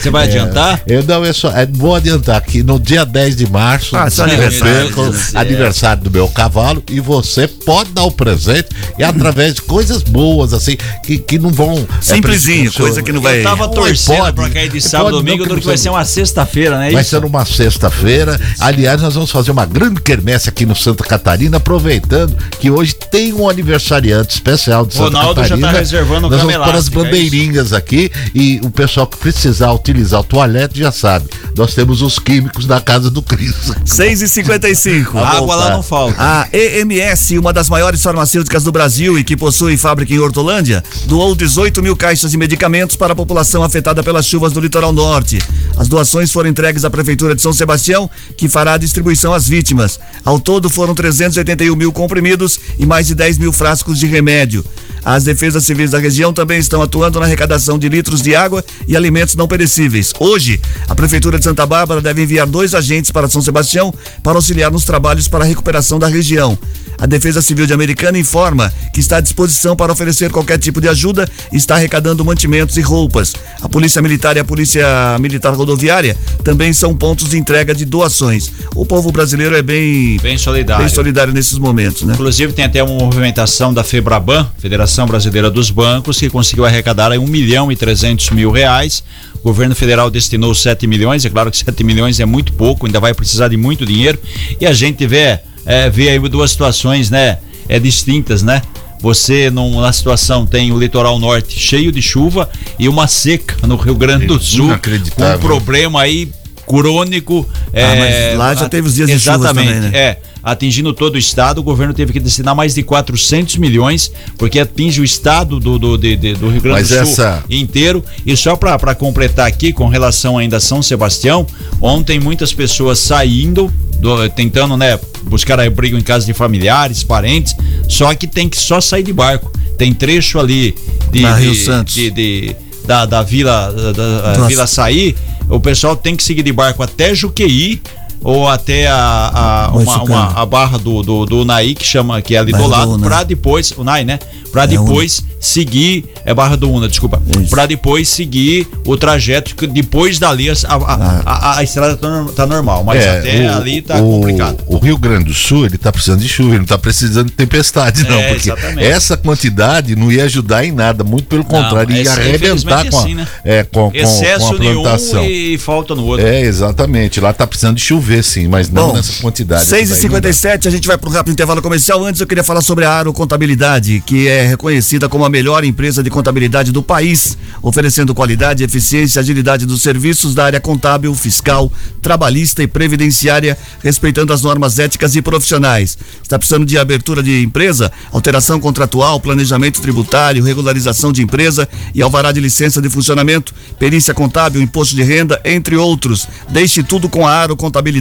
[0.00, 0.82] Você vai é, adiantar?
[0.86, 4.24] Eu não, eu só, é, vou adiantar que no dia 10 de março, Ah, seu
[4.26, 4.74] eu aniversário.
[4.74, 10.02] perco aniversário do meu cavalo, e você pode dar o presente e através de coisas
[10.02, 11.74] boas, assim, que, que não vão.
[11.78, 13.38] é, Simplesinho, preciso- coisa que não vai.
[13.40, 14.36] Eu tava Não, torcendo pode.
[14.36, 16.78] pra cair de sábado Pode, domingo, não, que do não que vai ser uma sexta-feira,
[16.78, 16.90] né?
[16.90, 17.10] Vai Isso?
[17.10, 18.38] ser numa sexta-feira.
[18.58, 23.32] Aliás, nós vamos fazer uma grande quermesse aqui no Santa Catarina, aproveitando que hoje tem
[23.32, 25.78] um aniversariante especial de Santa Ronaldo já tá Catarina.
[25.78, 29.72] reservando o Nós vamos pôr as elástica, é bandeirinhas aqui e o pessoal que precisar
[29.72, 31.26] utilizar o toalete já sabe.
[31.56, 33.54] Nós temos os químicos na casa do Cris.
[33.86, 35.14] 6h55.
[35.22, 36.16] Água lá não falta.
[36.18, 41.36] A EMS, uma das maiores farmacêuticas do Brasil e que possui fábrica em Hortolândia, doou
[41.36, 45.38] 18 mil caixas de medicamentos para a população afetada pelas chuvas do litoral norte.
[45.76, 50.00] As doações foram entregues à Prefeitura de São Sebastião, que fará a distribuição às vítimas.
[50.24, 54.64] Ao todo foram 381 mil comprimidos e mais de 10 mil frascos de remédio.
[55.04, 58.96] As defesas civis da região também estão atuando na arrecadação de litros de água e
[58.96, 60.12] alimentos alimentos não perecíveis.
[60.18, 64.70] Hoje, a Prefeitura de Santa Bárbara deve enviar dois agentes para São Sebastião para auxiliar
[64.70, 66.58] nos trabalhos para a recuperação da região.
[67.00, 70.88] A Defesa Civil de Americana informa que está à disposição para oferecer qualquer tipo de
[70.88, 73.34] ajuda e está arrecadando mantimentos e roupas.
[73.62, 74.84] A Polícia Militar e a Polícia
[75.20, 78.50] Militar Rodoviária também são pontos de entrega de doações.
[78.74, 80.84] O povo brasileiro é bem, Bem solidário.
[80.84, 82.14] bem solidário nesses momentos, né?
[82.14, 87.18] Inclusive tem até uma movimentação da Febraban, Federação Brasileira dos Bancos, que conseguiu arrecadar aí
[87.18, 89.04] um milhão e trezentos mil reais.
[89.40, 93.00] O governo federal destinou 7 milhões, é claro que 7 milhões é muito pouco, ainda
[93.00, 94.18] vai precisar de muito dinheiro.
[94.60, 97.38] E a gente vê, é, vê aí duas situações, né?
[97.68, 98.62] É, distintas, né?
[99.00, 103.76] Você, num, na situação, tem o litoral norte cheio de chuva e uma seca no
[103.76, 104.70] Rio Grande do Sul.
[105.14, 106.30] Com um problema aí
[106.66, 107.48] crônico.
[107.72, 109.98] Ah, é, mas lá já teve os dias de Exatamente, também, né?
[109.98, 110.18] é.
[110.42, 115.00] Atingindo todo o estado, o governo teve que destinar mais de 400 milhões, porque atinge
[115.00, 118.04] o estado do, do, de- de- do Rio Grande Mas do Sul essa- inteiro.
[118.24, 121.46] E só para completar aqui, com relação ainda a São Sebastião,
[121.80, 127.54] ontem muitas pessoas saindo, do- tentando né, buscar abrigo em casa de familiares, parentes,
[127.88, 129.50] só que tem que só sair de barco.
[129.76, 130.74] Tem trecho ali
[131.10, 131.94] de, Na de- Rio Santos.
[131.94, 133.92] de- de- da, da Vila, da,
[134.32, 134.46] da-.
[134.46, 135.14] Vila Saí,
[135.48, 137.80] o pessoal tem que seguir de barco até Juqueí
[138.22, 142.34] ou até a, a, uma, uma- a barra do, do, do Unai, que chama, que
[142.34, 143.06] é ali Barra do do lado, Una.
[143.06, 144.18] pra depois, Unai, né?
[144.52, 149.66] Pra É, depois seguir, é Barra do Una, desculpa, pra depois seguir o trajeto, que
[149.66, 153.56] depois dali a, a, a, a- a estrada tá, tá normal, mas até É, o-
[153.56, 154.64] ali tá o, complicado.
[154.66, 157.32] O Rio Grande do Sul, ele tá precisando de chuva, ele não tá precisando de
[157.32, 158.18] tempestade, não.
[158.18, 158.84] É, porque exatamente.
[158.88, 163.14] essa quantidade não ia ajudar em nada, muito pelo contrário, ia arrebentar com a, assim,
[163.14, 163.26] né?
[163.44, 165.24] é, com, com- Excesso com a plantação.
[165.24, 166.26] e falta no outro.
[166.26, 167.20] É, exatamente.
[167.20, 169.66] Lá tá precisando de chover, sim, mas não Bom, nessa quantidade.
[169.66, 170.32] 6 e Isso daí não dá.
[170.32, 172.02] 57 a gente vai para um rápido intervalo comercial.
[172.04, 176.02] Antes eu queria falar sobre a Aro Contabilidade, que é reconhecida como a melhor empresa
[176.02, 181.70] de contabilidade do país, oferecendo qualidade, eficiência e agilidade dos serviços da área contábil, fiscal,
[182.00, 185.98] trabalhista e previdenciária, respeitando as normas éticas e profissionais.
[186.22, 192.32] Está precisando de abertura de empresa, alteração contratual, planejamento tributário, regularização de empresa e alvará
[192.32, 196.26] de licença de funcionamento, perícia contábil, imposto de renda, entre outros.
[196.48, 197.97] Deixe tudo com a Aro Contabilidade,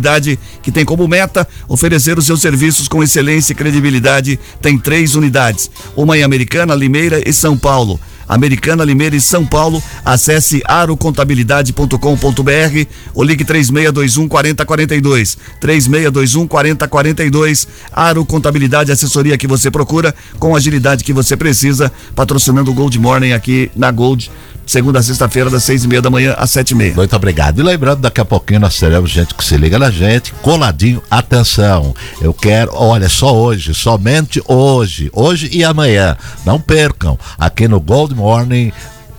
[0.62, 4.40] que tem como meta oferecer os seus serviços com excelência e credibilidade.
[4.62, 8.00] Tem três unidades, uma em Americana, Limeira e São Paulo.
[8.28, 9.82] Americana, Limeira e São Paulo.
[10.04, 15.38] Acesse arocontabilidade.com.br ou ligue 3621 4042.
[15.62, 17.68] 3621 4042.
[17.92, 23.32] Aro Contabilidade, assessoria que você procura com agilidade que você precisa, patrocinando o Gold Morning
[23.32, 24.30] aqui na Gold,
[24.68, 26.94] segunda a sexta-feira, das seis e meia da manhã às sete e meia.
[26.94, 27.60] Muito obrigado.
[27.60, 31.96] E lembrando, daqui a pouquinho nós teremos gente que se liga na gente, coladinho, atenção.
[32.22, 36.18] Eu quero, olha, só hoje, somente hoje, hoje e amanhã.
[36.46, 38.72] Não percam, aqui no Gold Morning.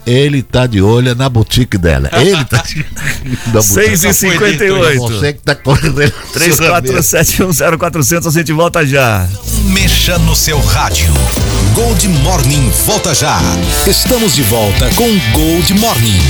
[0.08, 2.08] Ele tá de olho na boutique dela.
[2.14, 2.84] Ele tá de
[3.52, 4.14] na Seis e boutique.
[4.32, 5.00] cinquenta e oito.
[5.02, 6.00] Você que tá correndo.
[6.34, 9.28] 34710400, a gente volta já.
[9.66, 11.12] Mexa no seu rádio.
[11.74, 13.38] Gold Morning volta já.
[13.86, 16.20] Estamos de volta com Gold Morning.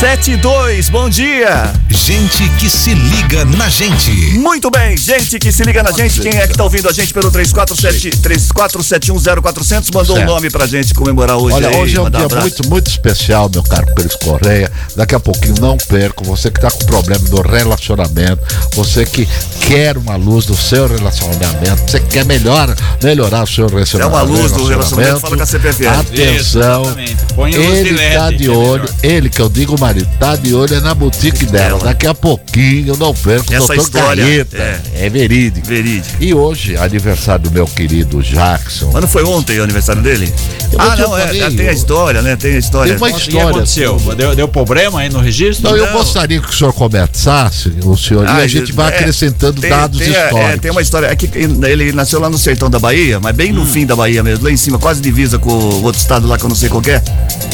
[0.00, 1.74] 72, bom dia!
[1.90, 4.10] Gente que se liga na gente.
[4.38, 7.12] Muito bem, gente que se liga na gente, quem é que tá ouvindo a gente
[7.12, 10.26] pelo 347 34710400 mandou um Certo.
[10.30, 11.54] nome pra gente comemorar hoje.
[11.56, 12.40] Olha, aí, hoje é um dia abraço.
[12.46, 14.72] muito, muito especial, meu caro Cris Correia.
[14.96, 16.24] Daqui a pouquinho não perco.
[16.24, 18.40] Você que tá com problema do relacionamento,
[18.72, 19.28] você que
[19.68, 24.16] quer uma luz do seu relacionamento, você que quer melhor, melhorar o seu É relacionamento.
[24.16, 25.88] uma luz do relacionamento, fala com a CPFL.
[25.88, 30.74] Atenção, de ele tá de é olho, ele que eu digo, marido, tá de olho
[30.74, 31.70] é na boutique dela.
[31.70, 31.84] dela.
[31.84, 33.52] Daqui a pouquinho eu não perco.
[33.52, 34.56] Essa doutor história, Gaeta.
[34.56, 34.80] é.
[35.06, 35.66] É verídico.
[35.66, 36.16] Verídico.
[36.20, 38.90] E hoje, aniversário do meu querido Jackson.
[38.92, 40.32] Mas não foi ontem o aniversário dele?
[40.72, 42.36] Eu ah, não, é, falei, tem a eu- história, né?
[42.36, 42.92] Tem a história.
[42.94, 43.48] Tem uma O que história.
[43.50, 43.98] aconteceu?
[44.16, 45.68] Deu, deu problema aí no registro?
[45.76, 45.92] Eu Não.
[45.94, 49.70] gostaria que o senhor começasse, o senhor, e Ah, a gente vai é, acrescentando tem-
[49.70, 50.40] dados tem, a- históricos.
[50.54, 51.06] É, tem uma história.
[51.08, 53.56] É que ele nasceu lá no sertão da Bahia, mas bem Hum.
[53.56, 56.38] no fim da Bahia mesmo, lá em cima, quase divisa com o outro estado lá
[56.38, 57.02] que eu não sei qual é.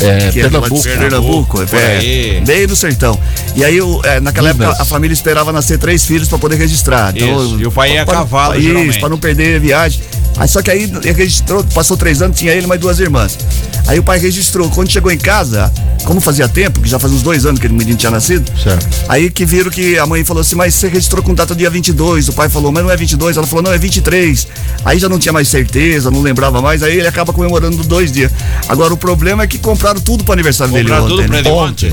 [0.05, 0.83] É, que é Pernambuco.
[0.83, 1.97] Pernambuco, por é,
[2.45, 3.19] bem no sertão.
[3.55, 4.69] E aí, o- é, naquela Minas.
[4.69, 7.17] época, a família esperava nascer três filhos para poder registrar.
[7.17, 10.01] Isso, e o pai ia a pra- cavalo, pra- Isso, para não perder a viagem.
[10.39, 13.39] Aí só que aí ele registrou, passou três anos, tinha ele e mais duas irmãs.
[13.87, 14.69] Aí o pai registrou.
[14.69, 15.73] Quando chegou em casa,
[16.05, 18.87] como fazia tempo, que já faz uns dois anos que o menino tinha nascido, Certo.
[19.09, 22.29] Aí que viram que a mãe falou assim, mas você registrou com data dia 22.
[22.29, 23.39] O pai falou, mas não é 22.
[23.39, 24.47] Ela falou, não, é 23.
[24.85, 26.83] Aí já não tinha mais certeza, não lembrava mais.
[26.83, 28.31] Aí ele acaba comemorando dois dias.
[28.69, 31.17] Agora o problema é que compraram tudo pro aniversário dele Compraram ontem.
[31.17, 31.39] tudo pra né?
[31.39, 31.93] ele ontem?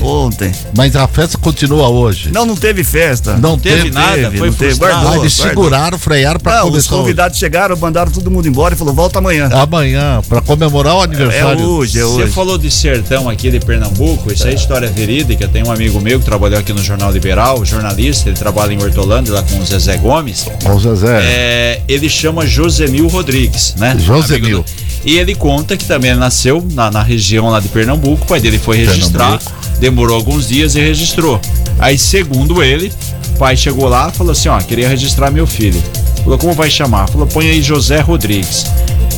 [0.76, 2.30] Mas a festa continua hoje.
[2.32, 3.36] Não, não teve festa.
[3.36, 4.74] Não teve teve nada, teve, foi não teve.
[4.74, 4.94] frustrado.
[4.94, 5.22] Ah, Guardou.
[5.22, 6.94] eles seguraram, frearam pra Não, os começar.
[6.94, 7.00] hoje.
[7.02, 9.48] convidados chegaram, mandaram todo mundo embora e falou: volta amanhã.
[9.52, 11.60] Amanhã, pra comemorar o É aniversário.
[11.64, 12.32] hoje, é Você hoje.
[12.32, 15.48] falou de sertão aqui de Pernambuco, isso é história verídica.
[15.48, 19.34] Tem um amigo meu que trabalhou aqui no Jornal Liberal, jornalista, ele trabalha em Hortolândia
[19.34, 20.46] lá com o Zezé Gomes.
[20.64, 21.20] Ô, Zezé.
[21.22, 23.96] É, ele chama Josemil Rodrigues, né?
[23.98, 24.62] Josemil.
[24.62, 28.40] Do- E ele conta que também nasceu na, na região lá de Pernambuco, o pai
[28.40, 29.38] dele foi registrar,
[29.78, 31.40] demorou alguns dias e registrou.
[31.78, 32.92] Aí, segundo ele,
[33.34, 35.82] o pai chegou lá falou assim: ó, queria registrar meu filho.
[36.22, 37.08] Falou, como vai chamar?
[37.08, 38.64] Falou, põe aí José Rodrigues.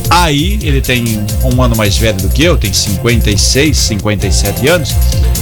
[0.09, 4.93] Aí, ele tem um ano mais velho do que eu, tem 56, 57 anos.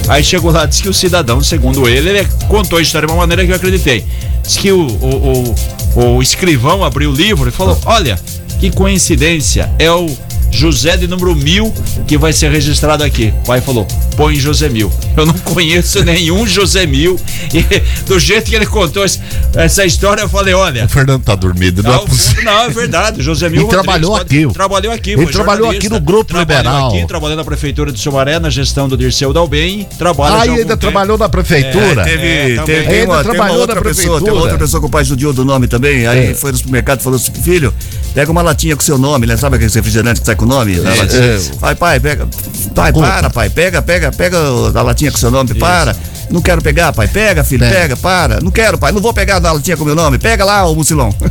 [0.08, 3.20] Aí chegou lá, disse que o cidadão, segundo ele, ele contou a história de uma
[3.20, 4.06] maneira que eu acreditei.
[4.44, 5.56] Diz que o, o,
[5.96, 8.20] o, o escrivão abriu o livro e falou: Olha,
[8.60, 10.08] que coincidência, é o
[10.52, 11.74] José de número mil
[12.08, 13.34] que vai ser registrado aqui.
[13.44, 14.92] O pai falou: põe José Mil.
[15.18, 17.20] Eu não conheço nenhum José Mil.
[17.54, 17.64] E
[18.06, 19.04] do jeito que ele contou
[19.56, 20.86] essa história, eu falei: olha.
[20.86, 22.44] O Fernando tá dormindo, não, Não, é possível.
[22.44, 23.22] não, é verdade.
[23.22, 24.48] José Mil E Rodrigues trabalhou aqui.
[24.54, 25.12] Trabalhou aqui.
[25.12, 26.96] Ele trabalhou aqui no Grupo trabalhou Liberal.
[26.96, 29.88] Aqui, trabalhou na Prefeitura de Sumaré, na gestão do Dirceu Dalben.
[29.98, 30.78] Trabalha Ah, e ainda tempo.
[30.78, 32.04] trabalhou na prefeitura.
[32.04, 32.84] Teve, É, teve, também.
[32.88, 34.34] tem Ainda uma, trabalhou outra na pessoa, prefeitura.
[34.42, 36.08] outra pessoa que o pai judiou do nome também.
[36.08, 36.34] Aí É.
[36.34, 37.74] foi no supermercado e falou assim: filho,
[38.16, 39.36] pega uma latinha com seu nome, né?
[39.36, 40.74] Sabe aquele refrigerante que sai com o nome?
[40.80, 41.58] É.
[41.60, 42.28] Pai, pai, pega.
[42.74, 43.08] Pai, Conta.
[43.08, 44.38] para, pai, pega, pega, pega
[44.74, 45.94] a latinha com seu nome, para.
[46.32, 47.08] Não quero pegar, pai.
[47.08, 47.76] Pega, filho, Pega.
[47.76, 48.40] pega, para.
[48.42, 48.92] Não quero, pai.
[48.94, 50.18] Não vou pegar a latinha com meu nome.
[50.18, 51.14] Pega lá, ô mucilão.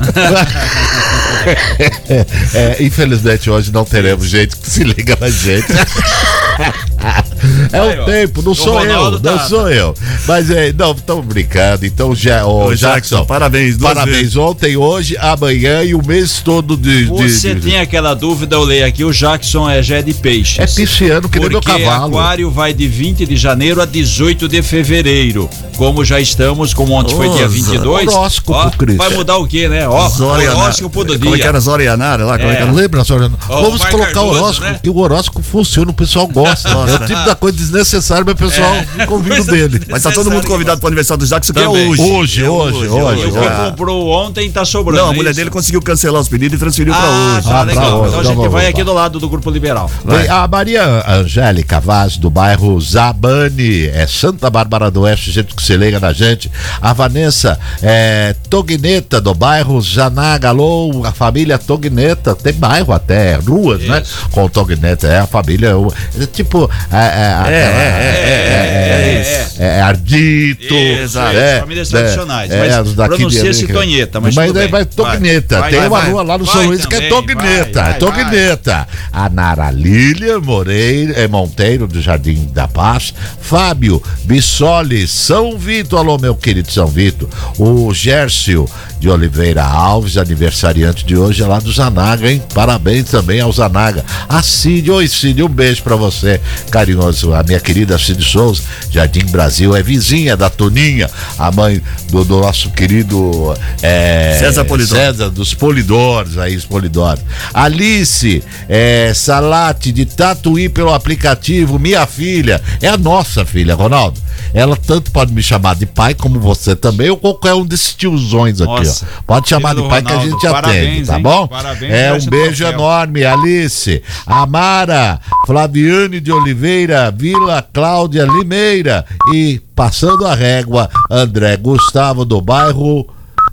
[2.54, 5.66] É, infelizmente hoje não teremos gente que se liga na gente.
[7.72, 9.94] É o tempo, não sou eu, não tá- sou eu.
[10.26, 11.84] Mas é, não, estamos brincando.
[11.86, 14.36] Então, já, ô, Jackson, Jackson, parabéns, Parabéns vezes.
[14.36, 17.04] ontem, hoje, amanhã e o mês todo de.
[17.04, 20.58] de- Você de- tem aquela dúvida, eu leio aqui, o Jackson é já de peixes.
[20.58, 22.16] É pisciano que nem meu cavalo.
[22.18, 25.48] Aquário vai de 20 de janeiro a 18 de fevereiro.
[25.76, 28.08] Como já estamos, como ontem foi dia Zé, 22.
[28.08, 28.96] horóscopo, ó, Cris.
[28.96, 29.88] vai mudar o quê, né?
[29.88, 31.46] Ó, horóscopo do Como é que dia.
[31.48, 32.38] era Zora Yanara lá?
[32.38, 32.64] Como é que É.
[32.64, 32.72] era?
[32.72, 33.30] Lembra, senhora?
[33.48, 34.80] Ó, Vamos colocar o horóscopo, né?
[34.82, 36.68] que o horóscopo funciona, o pessoal gosta.
[36.68, 39.80] é o tipo da coisa desnecessária, mas o pessoal me convida Coisa dele.
[39.90, 41.88] Mas tá todo mundo convidado pro aniversário do Jackson, que é Também.
[41.90, 42.02] hoje.
[42.02, 43.66] Hoje, É hoje, hoje, o que Ah.
[43.70, 45.00] comprou ontem tá sobrando.
[45.02, 45.38] Não, a é mulher isso?
[45.38, 47.48] dele conseguiu cancelar os pedidos e transferiu pra Ah, hoje.
[47.48, 47.84] tá Ah, pra legal.
[48.00, 48.08] hoje.
[48.08, 48.68] Então a Então gente vai lá.
[48.70, 49.90] aqui do lado do Grupo Liberal.
[50.30, 55.76] A Maria Angélica Vaz, do bairro Zabane, é Santa Bárbara do Oeste, gente que se
[55.76, 56.50] liga na gente.
[56.80, 60.48] A Vanessa é, Togneta, do bairro Janaga.
[60.48, 62.34] Alô, a família Togneta.
[62.34, 64.02] Tem bairro até, ruas, né?
[64.30, 65.06] Com Togneta.
[65.06, 65.72] É a família.
[66.20, 66.70] é tipo.
[66.92, 70.74] É, é, é, é, é, Ardito.
[70.74, 73.74] Isso, é, isso, famílias tradicionais, É, mas de pronuncia-se América.
[73.74, 75.62] Tonheta, mas mas daí vai Togneta.
[75.62, 77.80] Tem uma rua lá no São Luís que é Togneta.
[77.80, 78.86] É Togneta.
[79.12, 83.14] A Nara Lília Moreira, é Monteiro, do Jardim da Paz.
[83.40, 85.96] Fábio Bissoli, São Vito.
[85.96, 87.28] Alô, meu querido São Vito.
[87.58, 88.68] O Gércio
[89.04, 92.42] de Oliveira Alves, aniversariante de hoje, é lá do Zanaga, hein?
[92.54, 94.02] Parabéns também ao Zanaga.
[94.26, 96.40] A Cid, oi Cid, um beijo pra você,
[96.70, 97.34] carinhoso.
[97.34, 102.40] A minha querida Cid Souza, Jardim Brasil, é vizinha da Toninha, a mãe do, do
[102.40, 104.98] nosso querido é, César Polidoro.
[104.98, 107.22] César dos Polidores, aí os Polidores.
[107.52, 114.18] Alice é, Salate de Tatuí pelo aplicativo, minha filha, é a nossa filha, Ronaldo.
[114.52, 118.60] Ela tanto pode me chamar de pai como você também, ou qualquer um desses tiozões
[118.60, 118.90] aqui, Nossa.
[118.90, 118.93] ó.
[119.26, 121.22] Pode chamar de do pai que a Ronaldo, gente atende, parabéns, tá hein?
[121.22, 121.46] bom?
[121.48, 122.72] Parabéns é um beijo troféu.
[122.72, 124.02] enorme, Alice.
[124.26, 133.06] Amara, Flaviane de Oliveira, Vila Cláudia Limeira e passando a régua, André Gustavo do bairro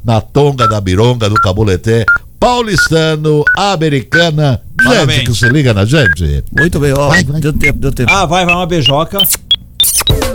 [0.04, 2.06] na Tonga da Bironga do Cabuleté,
[2.40, 4.62] paulistano, americana.
[4.82, 5.28] Gente Parabéns.
[5.30, 6.44] que se liga na gente.
[6.58, 7.10] Muito bem, ó.
[7.10, 7.40] Vai, vai.
[7.40, 8.12] Deu tempo, deu tempo.
[8.12, 9.20] Ah, vai, vai uma beijoca.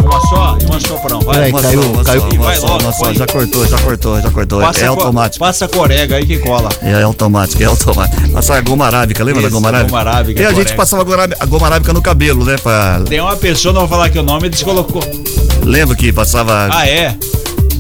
[0.03, 1.21] Uma só e uma soprão.
[1.21, 1.35] Vai.
[1.37, 2.21] Peraí, Uma caiu, só, uma caiu.
[2.21, 3.13] só, E uma vai só, uma só.
[3.15, 4.61] Já cortou, já cortou, já cortou.
[4.61, 5.45] Passa é co- automático.
[5.45, 6.69] Passa corega aí que cola.
[6.83, 8.29] É automático, é automático.
[8.31, 9.91] Passar a goma arábica, lembra Isso, da goma arábica?
[9.91, 10.77] goma arábica, E a gente correto.
[10.77, 12.57] passava a goma arábica- a no cabelo, né?
[12.63, 13.03] Pra...
[13.09, 15.03] Tem uma pessoa, não vou falar aqui o nome, descolocou.
[15.63, 16.69] Lembra que passava.
[16.73, 17.17] Ah, é?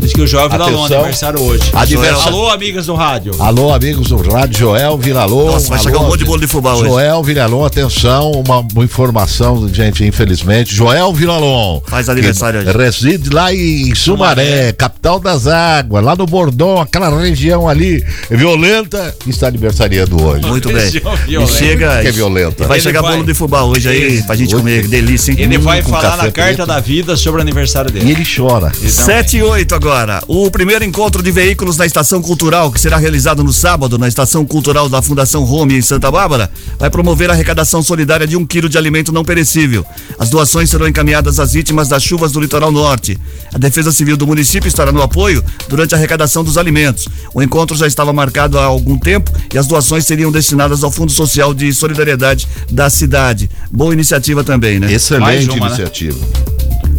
[0.06, 0.98] Diz que o Joel Vilalon Atenção.
[0.98, 1.64] aniversário hoje.
[1.72, 2.28] Aniversário.
[2.28, 3.34] Alô, amigas do rádio.
[3.40, 5.46] Alô, amigos do rádio, Joel Vilalon.
[5.46, 6.84] Nossa, vai Alô, chegar um monte de bolo de fubá hoje.
[6.88, 10.72] Joel Vilalon, atenção, uma, uma informação, gente, infelizmente.
[10.72, 11.80] Joel Vilalon.
[11.88, 12.70] Faz aniversário hoje.
[12.78, 14.72] Reside lá em Sumaré, Sumaré.
[14.74, 20.46] capital das águas, lá no Bordão, aquela região ali violenta, está aniversariando hoje.
[20.46, 20.86] Muito bem.
[20.86, 22.00] E chega.
[22.02, 22.62] Que é violenta.
[22.62, 24.82] e Vai Ele chegar vai- bolo de fubá hoje aí pra gente Hoje- comer.
[24.82, 25.38] Que delícia, hein?
[25.40, 26.66] Ele Hum, vai falar na carta preto.
[26.66, 28.12] da vida sobre o aniversário E dele.
[28.12, 28.66] ele chora.
[28.80, 29.04] Ele também.
[29.04, 29.95] 7 e 8 agora.
[30.26, 34.44] O primeiro encontro de veículos na Estação Cultural, que será realizado no sábado na Estação
[34.44, 38.68] Cultural da Fundação Home em Santa Bárbara, vai promover a arrecadação solidária de um quilo
[38.68, 39.86] de alimento não perecível.
[40.18, 43.16] As doações serão encaminhadas às vítimas das chuvas do litoral norte.
[43.54, 47.06] A Defesa Civil do município estará no no apoio durante a arrecadação dos alimentos.
[47.32, 51.12] O encontro já estava marcado há algum tempo e as doações seriam destinadas ao Fundo
[51.12, 53.48] Social de Solidariedade da cidade.
[53.70, 54.92] Boa iniciativa também, né?
[54.92, 55.66] Excelente uma, né?
[55.66, 56.18] iniciativa.
[56.18, 56.56] Né?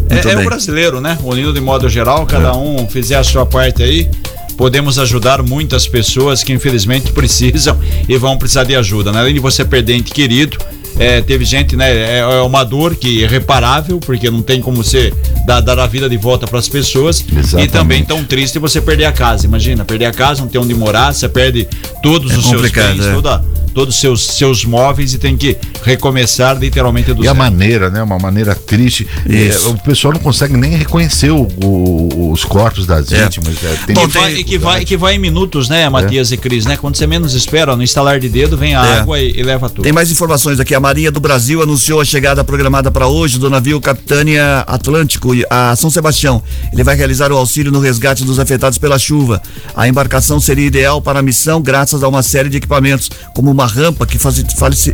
[0.09, 1.17] É, é o brasileiro, né?
[1.23, 2.53] Unindo de modo geral, cada é.
[2.53, 4.09] um fizer a sua parte aí
[4.57, 7.77] podemos ajudar muitas pessoas que infelizmente precisam
[8.09, 9.11] e vão precisar de ajuda.
[9.11, 9.19] Né?
[9.19, 10.57] Além de você perder ente querido,
[10.99, 11.95] é, teve gente, né?
[11.95, 15.13] É, é, uma dor que é reparável, porque não tem como você
[15.45, 17.23] dar, dar a vida de volta para as pessoas.
[17.23, 17.69] Exatamente.
[17.69, 19.45] E também tão triste você perder a casa.
[19.45, 21.67] Imagina, perder a casa, não ter onde morar, você perde
[22.01, 23.13] todos é os seus bens, é.
[23.13, 23.45] toda,
[23.77, 27.29] todos os seus, seus móveis e tem que recomeçar literalmente do e zero.
[27.29, 28.01] a maneira, né?
[28.01, 29.07] Uma maneira triste.
[29.29, 33.23] É, o pessoal não consegue nem reconhecer o, o, os corpos das é.
[33.23, 33.63] vítimas.
[33.63, 36.75] É, tem Bom, vai, que, vai, que vai em minutos, né, Matias e Cris, né?
[36.75, 39.83] Quando você menos espera, no instalar de dedo, vem a água e, e leva tudo.
[39.83, 40.73] Tem mais informações aqui.
[40.73, 45.75] A Marinha do Brasil anunciou a chegada programada para hoje do navio Capitânia Atlântico a
[45.75, 46.41] São Sebastião.
[46.73, 49.39] Ele vai realizar o auxílio no resgate dos afetados pela chuva.
[49.75, 53.66] A embarcação seria ideal para a missão graças a uma série de equipamentos, como uma
[53.67, 54.17] rampa que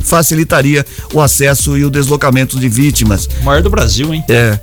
[0.02, 3.28] facilitaria o acesso e o deslocamento de vítimas.
[3.42, 4.24] O maior do Brasil, hein?
[4.30, 4.60] É.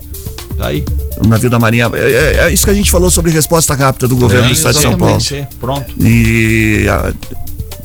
[0.56, 0.84] Tá aí.
[1.22, 1.90] O navio da Marinha.
[1.94, 4.52] É, é, é, isso que a gente falou sobre resposta rápida do governo é, do
[4.52, 5.18] estado de São Paulo.
[5.58, 5.94] Pronto.
[5.98, 6.86] E.
[6.88, 7.12] A,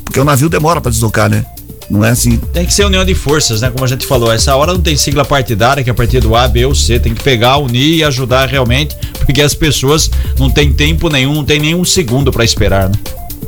[0.03, 1.45] porque o navio demora para deslocar, né?
[1.89, 2.37] Não é assim.
[2.37, 3.69] Tem que ser união de forças, né?
[3.69, 6.35] Como a gente falou, essa hora não tem sigla partidária, que é a partir do
[6.35, 6.99] A, B ou C.
[6.99, 8.95] Tem que pegar, unir e ajudar realmente,
[9.25, 10.09] porque as pessoas
[10.39, 12.95] não têm tempo nenhum, não tem nenhum segundo para esperar, né?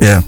[0.00, 0.22] É.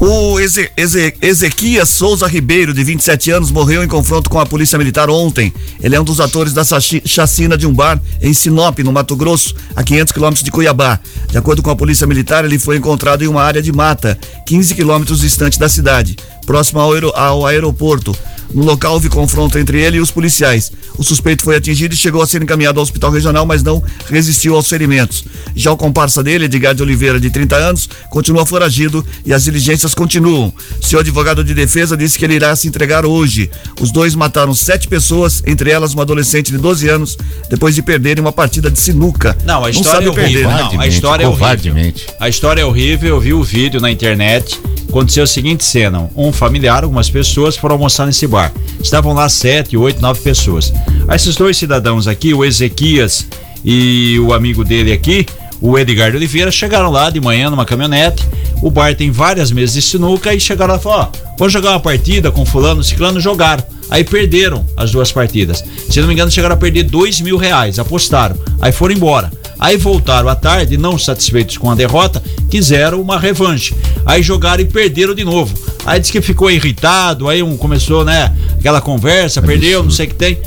[0.00, 4.78] O Eze, Eze, Ezequias Souza Ribeiro, de 27 anos, morreu em confronto com a Polícia
[4.78, 5.52] Militar ontem.
[5.82, 6.62] Ele é um dos atores da
[7.04, 11.00] chacina de um bar em Sinop, no Mato Grosso, a 500 quilômetros de Cuiabá.
[11.28, 14.76] De acordo com a Polícia Militar, ele foi encontrado em uma área de mata, 15
[14.76, 16.16] quilômetros distante da cidade,
[16.48, 18.16] próximo ao, aer ao aeroporto.
[18.54, 20.72] No local houve confronto entre ele e os policiais.
[20.96, 24.56] O suspeito foi atingido e chegou a ser encaminhado ao hospital regional, mas não resistiu
[24.56, 25.22] aos ferimentos.
[25.54, 29.94] Já o comparsa dele, Edgar de Oliveira, de 30 anos, continua foragido e as diligências
[29.94, 30.50] continuam.
[30.80, 33.50] Seu advogado de defesa disse que ele irá se entregar hoje.
[33.78, 37.18] Os dois mataram sete pessoas, entre elas uma adolescente de 12 anos,
[37.50, 39.36] depois de perderem uma partida de sinuca.
[39.44, 40.50] Não, a história não é horrível.
[40.50, 41.74] Não, a história é horrível.
[42.18, 43.08] A história é horrível.
[43.16, 44.58] Eu vi o vídeo na internet.
[44.88, 48.52] Aconteceu a seguinte cena: um familiar, algumas pessoas foram almoçar nesse bar.
[48.80, 50.72] Estavam lá sete, oito, nove pessoas.
[51.12, 53.26] Esses dois cidadãos aqui, o Ezequias
[53.64, 55.26] e o amigo dele aqui,
[55.60, 58.24] o Edgar Oliveira, chegaram lá de manhã numa caminhonete.
[58.62, 61.70] O bar tem várias mesas de sinuca e chegaram lá e falaram: ó, vamos jogar
[61.70, 63.64] uma partida com fulano, ciclano, jogaram.
[63.90, 65.64] Aí perderam as duas partidas.
[65.90, 68.36] Se não me engano, chegaram a perder dois mil reais, apostaram.
[68.60, 69.32] Aí foram embora.
[69.58, 73.74] Aí voltaram à tarde, não satisfeitos com a derrota, quiseram uma revanche.
[74.06, 75.54] Aí jogaram e perderam de novo.
[75.84, 80.08] Aí disse que ficou irritado, aí um começou, né, aquela conversa, perdeu, não sei o
[80.08, 80.38] que tem.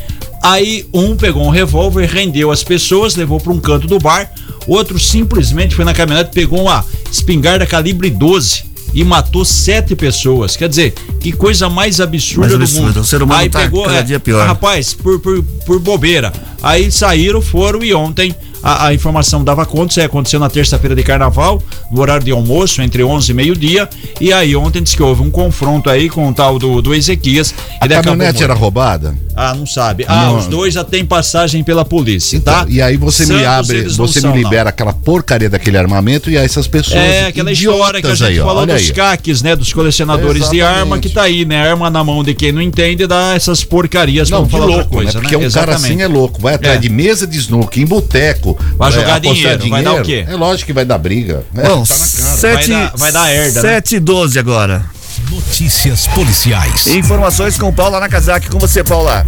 [0.41, 4.31] Aí um pegou um revólver, rendeu as pessoas, levou para um canto do bar.
[4.65, 10.55] Outro simplesmente foi na caminhonete, pegou uma espingarda calibre 12 e matou sete pessoas.
[10.55, 12.99] Quer dizer, que coisa mais absurda mais do mundo.
[13.01, 14.45] O ser humano aí tá pegou, cada é, dia pior.
[14.47, 16.31] Rapaz, por, por, por bobeira.
[16.61, 20.95] Aí saíram, foram e ontem a, a informação dava conta, isso aí aconteceu na terça-feira
[20.95, 23.89] de carnaval, no horário de almoço, entre 11 e meio-dia.
[24.19, 27.53] E aí ontem disse que houve um confronto aí com o tal do, do Ezequias.
[27.79, 29.15] A caminhonete era roubada?
[29.35, 30.05] Ah, não sabe.
[30.07, 30.37] Ah, não.
[30.37, 32.65] os dois já têm passagem pela polícia, então, tá?
[32.69, 34.69] E aí você Santos, me abre, você me libera não.
[34.69, 37.01] aquela porcaria daquele armamento e aí essas pessoas.
[37.01, 38.91] É, aquela história que a gente aí, falou dos aí.
[38.91, 39.55] caques, né?
[39.55, 41.69] Dos colecionadores de arma, que tá aí, né?
[41.69, 44.29] Arma na mão de quem não entende dá essas porcarias.
[44.29, 45.21] Não, de louco, coisa, né?
[45.21, 45.43] Porque né?
[45.43, 45.75] um Exatamente.
[45.81, 46.41] cara assim é louco.
[46.41, 46.79] Vai atrás é.
[46.79, 48.50] de mesa de snooker, em boteco.
[48.77, 50.25] Vai jogar dinheiro, dinheiro, vai dar o quê?
[50.27, 51.43] É lógico que vai dar briga.
[51.55, 53.61] É, Bom, tá sete, vai, dar, vai dar herda.
[53.61, 53.97] 7 né?
[53.97, 54.85] e 12 agora.
[55.31, 56.87] Notícias policiais.
[56.87, 58.49] Informações com Paula Nakazaki.
[58.49, 59.25] Com você, Paula.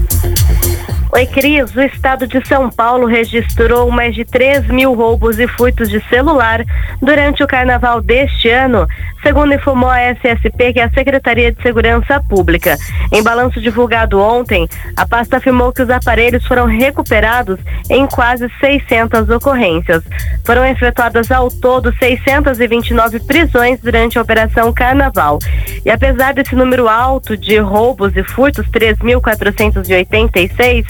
[1.16, 1.76] Oi, Cris.
[1.76, 6.66] O estado de São Paulo registrou mais de 3 mil roubos e furtos de celular
[7.00, 8.88] durante o carnaval deste ano,
[9.22, 12.78] segundo informou a SSP, que é a Secretaria de Segurança Pública.
[13.12, 17.60] Em balanço divulgado ontem, a pasta afirmou que os aparelhos foram recuperados
[17.92, 20.04] em quase 600 ocorrências.
[20.44, 25.38] Foram efetuadas ao todo 629 prisões durante a Operação Carnaval.
[25.86, 30.86] E apesar desse número alto de roubos e furtos, 3.486,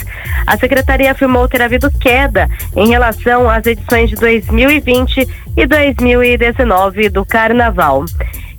[0.48, 7.26] a secretaria afirmou ter havido queda em relação às edições de 2020 e 2019 do
[7.26, 8.06] Carnaval.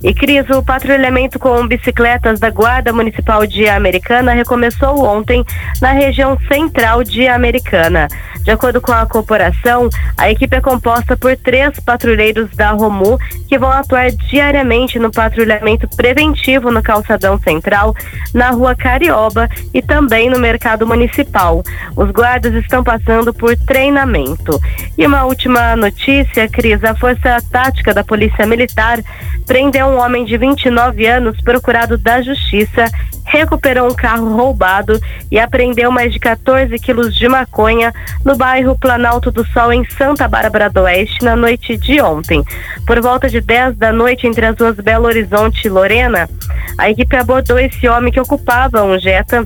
[0.05, 5.43] E Cris, o patrulhamento com bicicletas da Guarda Municipal de Americana recomeçou ontem
[5.81, 8.07] na região central de Americana.
[8.43, 13.17] De acordo com a corporação, a equipe é composta por três patrulheiros da Romu
[13.49, 17.95] que vão atuar diariamente no patrulhamento preventivo no calçadão central,
[18.31, 21.63] na rua Carioba e também no mercado municipal.
[21.95, 24.59] Os guardas estão passando por treinamento.
[24.95, 28.99] E uma última notícia, Cris, a Força Tática da Polícia Militar
[29.45, 32.89] prendeu um homem de 29 anos procurado da Justiça
[33.25, 34.99] recuperou um carro roubado
[35.31, 40.27] e apreendeu mais de 14 quilos de maconha no bairro Planalto do Sol, em Santa
[40.27, 42.43] Bárbara do Oeste, na noite de ontem.
[42.85, 46.29] Por volta de 10 da noite, entre as ruas Belo Horizonte e Lorena,
[46.77, 49.45] a equipe abordou esse homem que ocupava um Jetta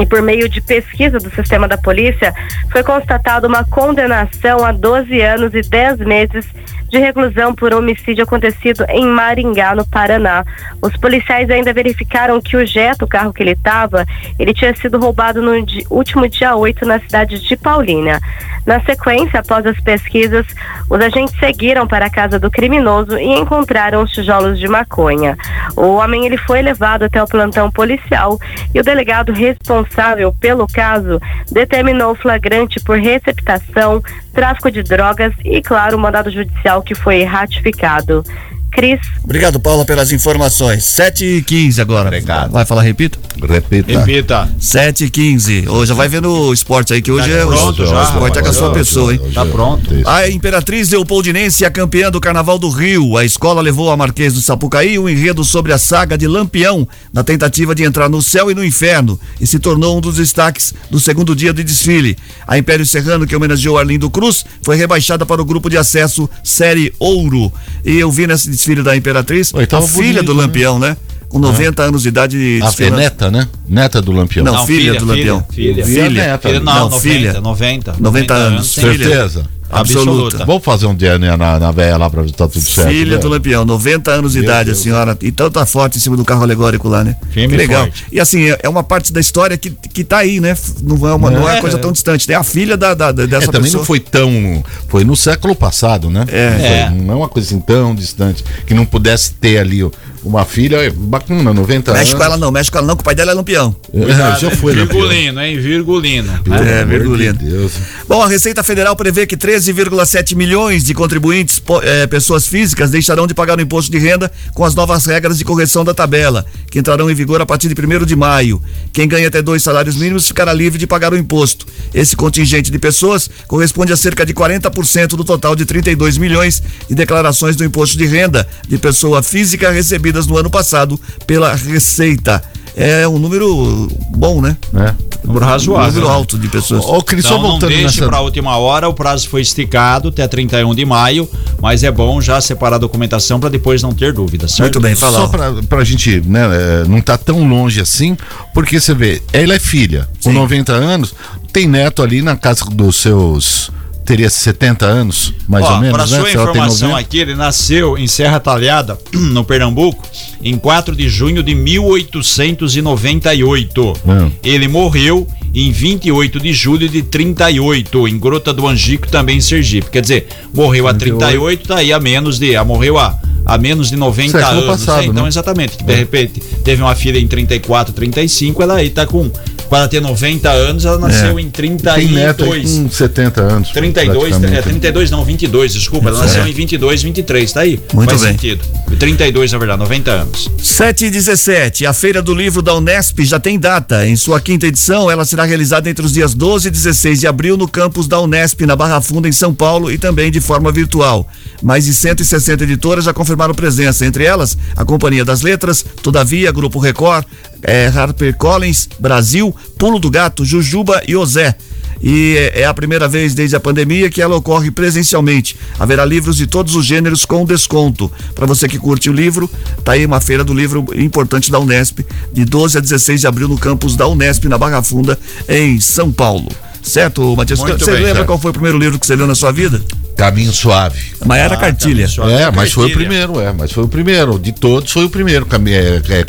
[0.00, 2.34] e por meio de pesquisa do sistema da polícia,
[2.70, 6.46] foi constatada uma condenação a 12 anos e 10 meses
[6.88, 10.44] de reclusão por homicídio acontecido em Maringá, no Paraná.
[10.82, 14.06] Os policiais ainda verificaram que o Jetta, o carro que ele estava,
[14.38, 15.52] ele tinha sido roubado no
[15.90, 18.20] último dia 8 na cidade de Paulínia.
[18.66, 20.46] Na sequência, após as pesquisas,
[20.90, 25.38] os agentes seguiram para a casa do criminoso e encontraram os tijolos de maconha.
[25.74, 28.38] O homem ele foi levado até o plantão policial
[28.74, 31.20] e o delegado responsável pelo caso
[31.50, 34.02] determinou flagrante por receptação,
[34.34, 38.24] tráfico de drogas e, claro, o mandado judicial que foi ratificado.
[38.70, 39.00] Cris.
[39.24, 40.84] Obrigado, Paula, pelas informações.
[40.84, 42.08] 7 e 15 agora.
[42.08, 42.50] Obrigado.
[42.50, 43.18] Vai falar, repita?
[43.46, 43.98] Repita.
[43.98, 44.48] Repita.
[44.58, 45.68] 7 e 15.
[45.68, 48.38] Hoje já vai vendo o esporte aí, que hoje é pronto o, já, o esporte
[48.38, 49.20] é com a sua pessoa, hein?
[49.32, 49.88] Tá pronto.
[50.04, 53.16] A Imperatriz Leopoldinense, a campeã do Carnaval do Rio.
[53.16, 57.24] A escola levou a Marquês do Sapucaí um enredo sobre a saga de Lampião, na
[57.24, 61.00] tentativa de entrar no céu e no inferno, e se tornou um dos destaques do
[61.00, 62.16] segundo dia de desfile.
[62.46, 66.92] A Império Serrano, que homenageou Arlindo Cruz, foi rebaixada para o grupo de acesso Série
[66.98, 67.52] Ouro.
[67.84, 70.42] E eu vi nesse desfile da Imperatriz Oi, a filha bonito, do né?
[70.42, 70.96] Lampião, né?
[71.28, 72.58] Com 90 anos de idade.
[72.62, 72.96] A desfilando.
[72.96, 73.46] neta, né?
[73.68, 74.44] Neta do Lampião.
[74.44, 75.44] Não, filha, do Lampião.
[75.50, 75.84] Filha.
[75.84, 76.08] Filha.
[76.10, 76.48] neta.
[76.48, 77.40] Filha, não, Não, 90, filha.
[77.40, 77.94] 90.
[78.00, 79.06] 90 anos, tem- filha.
[79.08, 79.44] Certeza?
[79.70, 80.44] Absoluta.
[80.44, 82.88] Vamos fazer um DNA na, na véia lá pra ver se tá tudo certo.
[82.88, 83.18] Filha né?
[83.22, 84.78] do Lampião, 90 anos de Meu idade, Deus.
[84.78, 85.18] a senhora.
[85.22, 87.16] Então tá forte em cima do carro alegórico lá, né?
[87.30, 87.82] Firme legal.
[87.84, 88.04] forte.
[88.10, 90.56] E assim, é é uma parte da história que, que tá aí, né?
[90.82, 91.60] Não é uma, não é uma É.
[91.60, 92.26] coisa tão distante.
[92.26, 93.80] Tem a filha da, da- da- É, dessa também pessoa.
[93.80, 94.64] não foi tão.
[94.88, 96.24] Foi no século passado, né?
[96.28, 96.50] É.
[96.50, 96.90] Não foi- É.
[97.06, 98.44] Não é uma coisa assim tão distante.
[98.66, 99.90] Que não pudesse ter ali ó,
[100.24, 102.14] uma filha, é bacana, 90 Mexe anos.
[102.14, 103.74] com ela não, mexe com ela não, que o pai dela é Lampião.
[103.94, 104.74] É, já foi.
[104.74, 105.58] Virgulino, hein?
[105.60, 106.42] Virgulino.
[106.42, 107.32] Pelo É, virgulino.
[107.34, 107.72] de Deus.
[108.08, 113.34] Bom, a Receita Federal prevê que 13,7 milhões de contribuintes, eh, pessoas físicas, deixarão de
[113.34, 117.10] pagar o imposto de renda com as novas regras de correção da tabela, que entrarão
[117.10, 118.62] em vigor a partir de 1 de maio.
[118.92, 121.66] Quem ganha até dois salários mínimos ficará livre de pagar o imposto.
[121.92, 126.94] Esse contingente de pessoas corresponde a cerca de 40% do total de 32 milhões de
[126.94, 132.44] declarações do imposto de renda de pessoa física recebidas no ano passado pela Receita.
[132.78, 134.56] É um número bom, né?
[134.74, 134.94] É.
[135.24, 135.88] Número Um razoável.
[135.92, 136.14] número né?
[136.14, 136.84] alto de pessoas.
[136.84, 138.06] Ô, Cris, Então só não voltando deixe nessa.
[138.06, 141.28] para a última hora, o prazo foi esticado até 31 de maio,
[141.60, 144.74] mas é bom já separar a documentação para depois não ter dúvidas, certo?
[144.76, 145.18] Muito bem, fala.
[145.18, 146.40] Só pra, pra gente, né,
[146.84, 148.16] é, não tá tão longe assim,
[148.54, 150.36] porque você vê, ela é filha, com Sim.
[150.36, 151.14] 90 anos,
[151.52, 153.70] tem neto ali na casa dos seus.
[154.08, 156.18] Teria 70 anos, mais Ó, ou menos, Para né?
[156.18, 157.06] sua informação 90.
[157.06, 160.02] aqui, ele nasceu em Serra Talhada, no Pernambuco,
[160.42, 163.92] em 4 de junho de 1898.
[164.06, 164.30] Hum.
[164.42, 169.90] Ele morreu em 28 de julho de 38, em Grota do Angico, também em Sergipe.
[169.90, 172.56] Quer dizer, morreu a 38, tá aí a menos de.
[172.56, 174.86] A, morreu a, a menos de 90 Século anos.
[174.86, 175.08] passado, né?
[175.08, 175.28] Então, né?
[175.28, 175.76] exatamente.
[175.76, 179.30] que De repente, teve uma filha em 34, 35, ela aí tá com.
[179.68, 182.70] Para ter 90 anos, ela nasceu em Tem neto 32.
[182.70, 183.68] com 70 anos.
[183.70, 184.62] 32, é, praticamente.
[184.62, 186.08] 32 não, 22, desculpa.
[186.08, 187.80] Ela nasceu em 22, 23, tá aí.
[187.92, 188.32] Muito Faz bem.
[188.32, 188.64] sentido.
[188.98, 190.50] 32, na verdade, 90 anos.
[190.62, 194.06] 7 e 17, a Feira do Livro da Unesp já tem data.
[194.06, 197.56] Em sua quinta edição, ela será realizada entre os dias 12 e 16 de abril
[197.56, 201.28] no campus da Unesp, na Barra Funda, em São Paulo, e também de forma virtual.
[201.62, 206.78] Mais de 160 editoras já confirmaram presença, entre elas a Companhia das Letras, Todavia, Grupo
[206.78, 207.24] Record,
[207.62, 211.56] eh, HarperCollins, Brasil, Pulo do Gato, Jujuba e Ozé.
[212.00, 215.56] E é é a primeira vez desde a pandemia que ela ocorre presencialmente.
[215.78, 218.10] Haverá livros de todos os gêneros com desconto.
[218.34, 219.50] Para você que curte o livro,
[219.84, 222.00] tá aí uma feira do livro importante da Unesp,
[222.32, 226.12] de 12 a 16 de abril no campus da Unesp, na Barra Funda, em São
[226.12, 226.48] Paulo.
[226.82, 227.58] Certo, Matias?
[227.58, 228.26] Muito Você bem, lembra certo.
[228.26, 229.80] qual foi o primeiro livro que você leu na sua vida?
[230.16, 230.98] Caminho Suave.
[231.24, 232.08] Maiara Ah, Cartilha.
[232.08, 232.32] Suave.
[232.32, 234.36] É, mas foi o primeiro, é, mas foi o primeiro.
[234.38, 235.46] De todos foi o primeiro.
[235.46, 236.24] Cami é, é,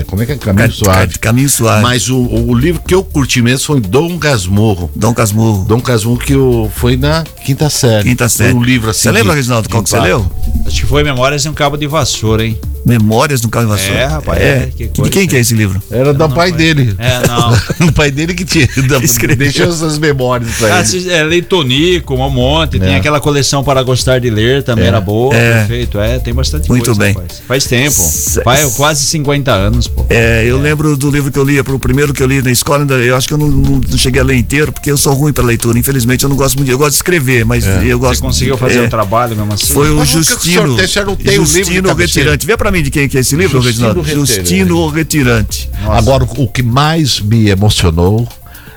[0.00, 0.36] é, como é que é?
[0.36, 1.12] Caminho Ca- Suave.
[1.14, 1.82] Ca- Caminho Suave.
[1.82, 4.88] Mas o, o livro que eu curti mesmo foi Dom Gasmurro.
[4.94, 5.64] Dom Casmurro.
[5.64, 8.08] Dom Casmurro que eu, foi na quinta série.
[8.10, 8.52] Quinta série.
[8.52, 9.02] Foi um livro assim.
[9.02, 10.30] Você lembra, de- Reginaldo, qual de que você leu?
[10.66, 12.56] Acho que foi Memórias em um Cabo de Vassoura, hein?
[12.86, 13.98] Memórias no Carro Vassoura.
[13.98, 15.82] É, rapaz, é, que De coisa, quem que é esse livro?
[15.90, 16.94] Era do pai dele.
[16.98, 17.52] É, não.
[17.88, 18.68] o pai dele que tinha.
[19.02, 19.38] Escreveu.
[19.50, 21.10] Deixou essas memórias pra Ah, ele.
[21.10, 22.78] é, Leitonico, um monte.
[22.78, 22.96] Tem É.
[22.96, 25.58] aquela coleção para gostar de ler, também era boa, É.
[25.58, 25.98] perfeito.
[25.98, 27.00] É, tem bastante Muito coisa.
[27.00, 27.12] bem.
[27.14, 27.42] rapaz.
[27.46, 27.90] Faz tempo.
[27.90, 30.04] S- Faz quase 50 anos, pô.
[30.10, 32.80] É, eu lembro do livro que eu lia, pro primeiro que eu li na escola,
[32.80, 35.12] ainda, eu acho que eu não, não- não cheguei a ler inteiro, porque eu sou
[35.14, 35.78] ruim pra leitura.
[35.78, 36.66] Infelizmente, eu não gosto muito.
[36.66, 38.16] de- Eu gosto de escrever, mas eu gosto.
[38.16, 39.72] Você conseguiu fazer é, um trabalho mesmo assim?
[39.72, 40.34] Foi o Mas por que o senhor
[40.66, 40.76] Justino.
[40.76, 41.94] tem- o senhor não tem o livro Justino?
[41.94, 42.46] Retirante.
[42.46, 44.00] Vê pra mim de quem que é esse livro, Justino Reginaldo.
[44.02, 44.34] Retirante.
[44.34, 45.70] Justino o Retirante.
[45.86, 48.28] Agora, o o que mais me emocionou,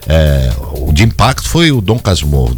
[0.07, 2.57] é, o de impacto foi o Dom Casmurro,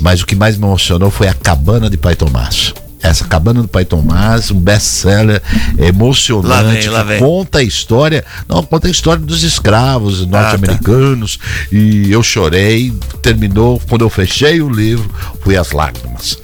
[0.00, 2.72] mas o que mais me emocionou foi a Cabana de Pai Tomás.
[3.04, 5.42] Essa Cabana do Pai Tomás, um best-seller
[5.78, 7.18] emocionante, Lá vem, lá que vem.
[7.18, 11.38] conta a história, não, conta a história dos escravos norte-americanos,
[11.70, 15.10] e eu chorei, terminou, quando eu fechei o livro,
[15.42, 16.38] fui às lágrimas.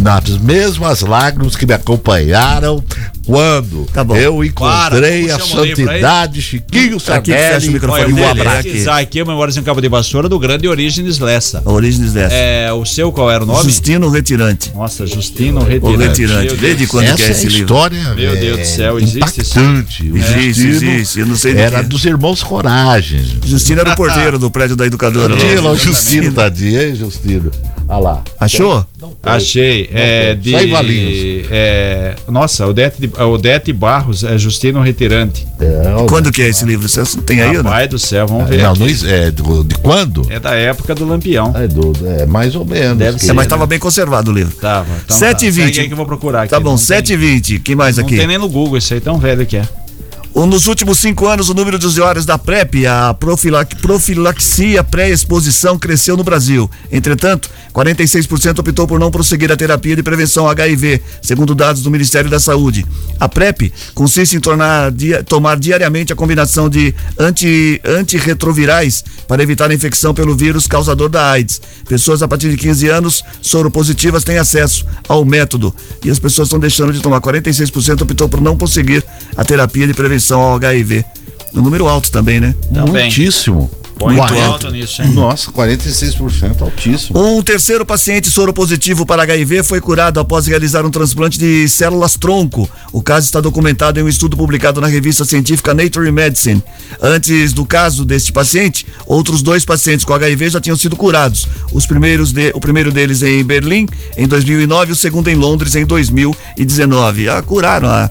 [0.00, 2.82] Nas mesmas lágrimas que me acompanharam
[3.28, 9.22] quando Tá eu encontrei Para, a o santidade Chiquinho o Sardelli, um vou abraço aqui,
[9.22, 11.62] Memórias em Cabo de Vassoura, do grande Orígenes Lessa.
[11.66, 12.34] Origens dessa.
[12.34, 13.64] É, o seu qual era o nome?
[13.64, 14.72] Justino Retirante.
[14.74, 15.97] Nossa, Justino O Retirante.
[15.98, 16.56] Retirante.
[16.56, 17.60] Desde quando Essa que é é esse livro?
[17.62, 20.10] história Meu Deus do é, céu, existe esse- impactante.
[20.10, 23.20] O Existe, Justino existe, eu não sei de Era dos irmãos Coragem.
[23.44, 25.36] Justino era o porteiro do prédio da educadora.
[25.36, 25.94] Tadinho, lá, o Justino.
[25.94, 27.50] Justino, tadinho, hein, Justino?
[27.88, 28.22] Olha lá.
[28.38, 28.84] Achou?
[29.22, 29.88] Achei.
[29.92, 31.46] É, de, Só em Valinhos.
[31.50, 35.46] é, nossa, Odete, de- Odete Barros, é Justino Retirante.
[35.58, 36.86] É, Quando que é esse livro?
[36.88, 37.64] Você tem aí não?
[37.64, 38.62] Pai do céu, vamos ver.
[38.62, 40.26] Não, não, is- é, do- de quando?
[40.30, 41.52] É da época do Lampião.
[41.56, 42.98] É, do, é mais ou menos.
[42.98, 43.50] Deve que- ser, É, mas né?
[43.50, 44.54] tava bem conservado o livro.
[44.56, 44.86] Tava.
[45.04, 45.52] Então, 7 e tá.
[45.54, 45.64] 20.
[45.66, 46.50] Segue aí que eu vou procurar aqui.
[46.50, 47.58] Tá bom, Não tem- 7 e 20.
[47.60, 48.16] Quem mais Não aqui?
[48.16, 49.62] tem nem no Google isso aí, tão velho que é.
[50.46, 56.24] Nos últimos cinco anos, o número de usuários da PrEP, a profilaxia pré-exposição, cresceu no
[56.24, 56.70] Brasil.
[56.90, 62.30] Entretanto, 46% optou por não prosseguir a terapia de prevenção HIV, segundo dados do Ministério
[62.30, 62.86] da Saúde.
[63.20, 69.70] A PrEP consiste em tornar dia- tomar diariamente a combinação de anti, antirretrovirais para evitar
[69.70, 71.60] a infecção pelo vírus causador da AIDS.
[71.88, 75.74] Pessoas a partir de 15 anos soropositivas têm acesso ao método.
[76.04, 77.20] E as pessoas estão deixando de tomar.
[77.20, 79.04] 46% optou por não prosseguir
[79.36, 81.04] a terapia de prevenção ao HIV.
[81.54, 82.54] Um número alto também, né?
[82.72, 83.04] Também.
[83.04, 83.70] Muitíssimo.
[83.98, 85.08] Põe muito Quarenta- alto nisso, hein?
[85.08, 87.18] Nossa, 46% altíssimo.
[87.18, 92.70] Um terceiro paciente soropositivo para HIV foi curado após realizar um transplante de células tronco.
[92.92, 96.62] O caso está documentado em um estudo publicado na revista científica Nature Medicine.
[97.02, 101.48] Antes do caso deste paciente, outros dois pacientes com HIV já tinham sido curados.
[101.72, 105.74] Os primeiros de- o primeiro deles em Berlim em 2009 e o segundo em Londres
[105.74, 107.28] em 2019.
[107.28, 107.88] Ah, curaram.
[107.88, 108.08] Ah,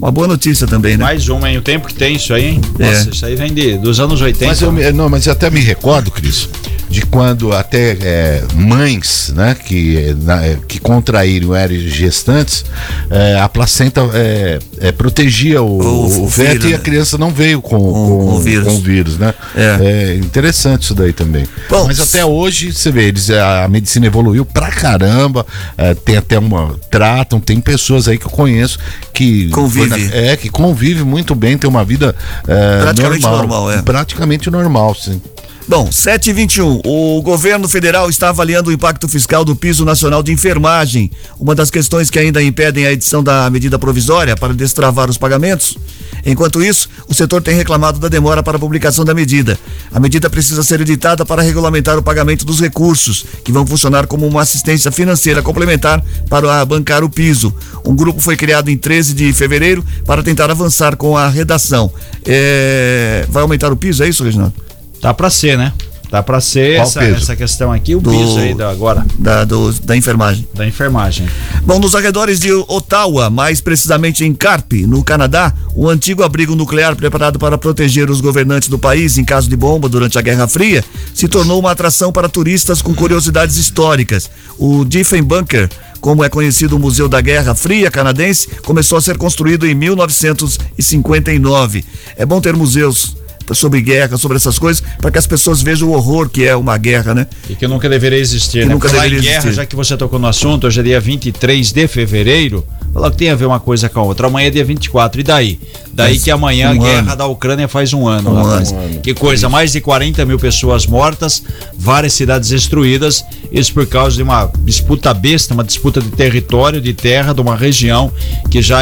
[0.00, 1.04] uma boa notícia também, né?
[1.04, 1.58] Mais uma, hein?
[1.58, 2.60] O tempo que tem isso aí, hein?
[2.78, 2.86] É.
[2.90, 4.46] Nossa, isso aí vem de, dos anos 80.
[4.46, 6.48] Mas eu, me- não, mas eu até me recordo, Cris,
[6.88, 12.64] de quando até é, mães, né, que, na- é, que contraíram eram gestantes,
[13.10, 16.82] é, a placenta é, é, protegia o, O- o, o feto vírus, e a né?
[16.82, 18.66] criança não veio com, com, com o vírus.
[18.66, 19.34] com o vírus, né?
[19.54, 19.78] É.
[19.80, 21.44] É interessante isso daí também.
[21.68, 25.46] Bom, mas até hoje, você vê, eles, a medicina evoluiu pra caramba,
[25.76, 26.74] é, tem até uma.
[26.90, 28.78] tratam, tem pessoas aí que eu conheço
[29.12, 29.48] que.
[29.50, 29.89] Convive.
[29.90, 32.14] Na- é, que convive muito bem, tem uma vida
[32.48, 33.82] é, Praticamente normal, é.
[33.82, 35.20] Praticamente normal, sim.
[35.68, 36.80] Bom, 721.
[36.84, 41.10] O governo federal está avaliando o impacto fiscal do piso nacional de enfermagem.
[41.38, 45.76] Uma das questões que ainda impedem a edição da medida provisória para destravar os pagamentos.
[46.24, 49.58] Enquanto isso, o setor tem reclamado da demora para a publicação da medida.
[49.92, 54.26] A medida precisa ser editada para regulamentar o pagamento dos recursos, que vão funcionar como
[54.26, 57.54] uma assistência financeira complementar para bancar o piso.
[57.84, 61.90] Um grupo foi criado em 13 de fevereiro para tentar avançar com a redação.
[62.26, 64.69] É, Vai aumentar o piso, é isso, Reginaldo?
[65.00, 65.72] Tá pra ser, né?
[66.10, 69.72] Tá pra ser essa, essa questão aqui, o Do- piso aí da, agora, Da, do-
[69.84, 70.44] da enfermagem.
[70.52, 71.28] da enfermagem.
[71.62, 76.96] Bom, nos arredores de Ottawa, mais precisamente em Carpe, no Canadá, o antigo abrigo nuclear
[76.96, 80.84] preparado para proteger os governantes do país em caso de bomba durante a Guerra Fria
[81.14, 84.28] se tornou uma atração para turistas com curiosidades históricas.
[84.58, 85.68] O Diefenbunker,
[86.00, 91.84] como é conhecido o Museu da Guerra Fria canadense, começou a ser construído em 1959.
[92.16, 93.16] É bom ter museus
[93.54, 96.76] sobre guerra, sobre essas coisas, para que as pessoas vejam o horror que é uma
[96.78, 97.26] guerra, né?
[97.48, 98.72] E que nunca deveria existir, Que né?
[98.74, 99.54] nunca Falar deveria guerra, existir.
[99.56, 102.66] já que você tocou no assunto, hoje é dia 23 de fevereiro.
[102.92, 104.26] Falar que tem a ver uma coisa com a outra.
[104.26, 105.20] Amanhã é dia 24.
[105.20, 105.60] E daí?
[105.92, 107.16] Daí Faz que amanhã um a guerra ano.
[107.16, 108.30] da Ucrânia faz um ano.
[108.30, 108.72] Um rapaz.
[108.72, 109.00] ano.
[109.00, 111.42] Que coisa, mais de 40 mil pessoas mortas,
[111.76, 116.92] várias cidades destruídas, isso por causa de uma disputa besta, uma disputa de território, de
[116.92, 118.10] terra, de uma região
[118.50, 118.80] que já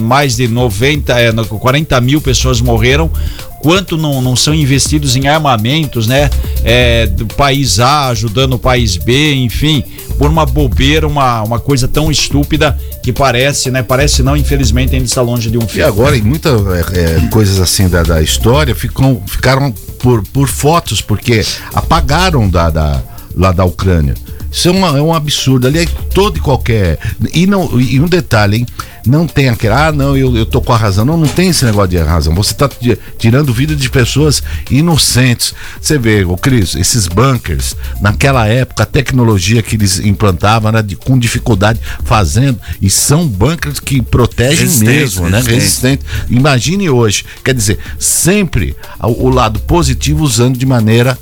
[0.00, 3.10] mais de 90, é, no- 40 mil pessoas morreram.
[3.60, 6.28] Quanto não, não são investidos em armamentos, né?
[6.62, 9.82] É, do país A ajudando o país B, enfim,
[10.18, 13.33] por uma bobeira, uma, uma coisa tão estúpida que parece,
[13.70, 13.82] né?
[13.82, 15.80] Parece não, infelizmente ainda está longe de um E fim.
[15.82, 16.60] agora, em muitas
[16.92, 22.70] é, é, coisas assim da, da história, ficam, ficaram por, por fotos, porque apagaram da,
[22.70, 23.02] da,
[23.34, 24.14] lá da Ucrânia.
[24.54, 25.66] Isso é, uma- é um absurdo.
[25.66, 26.98] Ali é todo e qualquer.
[27.32, 28.66] E, não, e um detalhe, hein?
[29.06, 31.04] Não tem aquele, ah, não, eu, eu tô com a razão.
[31.04, 32.34] Não, não tem esse negócio de razão.
[32.36, 35.54] Você tá ti- tirando vida de pessoas inocentes.
[35.80, 40.96] Você vê, ô Cris, esses bunkers, naquela época, a tecnologia que eles implantavam era de,
[40.96, 42.58] com dificuldade fazendo.
[42.80, 45.38] E são bunkers que protegem mesmo, né?
[45.38, 45.54] resistentes.
[45.54, 46.04] Resistente.
[46.30, 47.24] Imagine hoje.
[47.44, 51.18] Quer dizer, sempre o, o lado positivo usando de maneira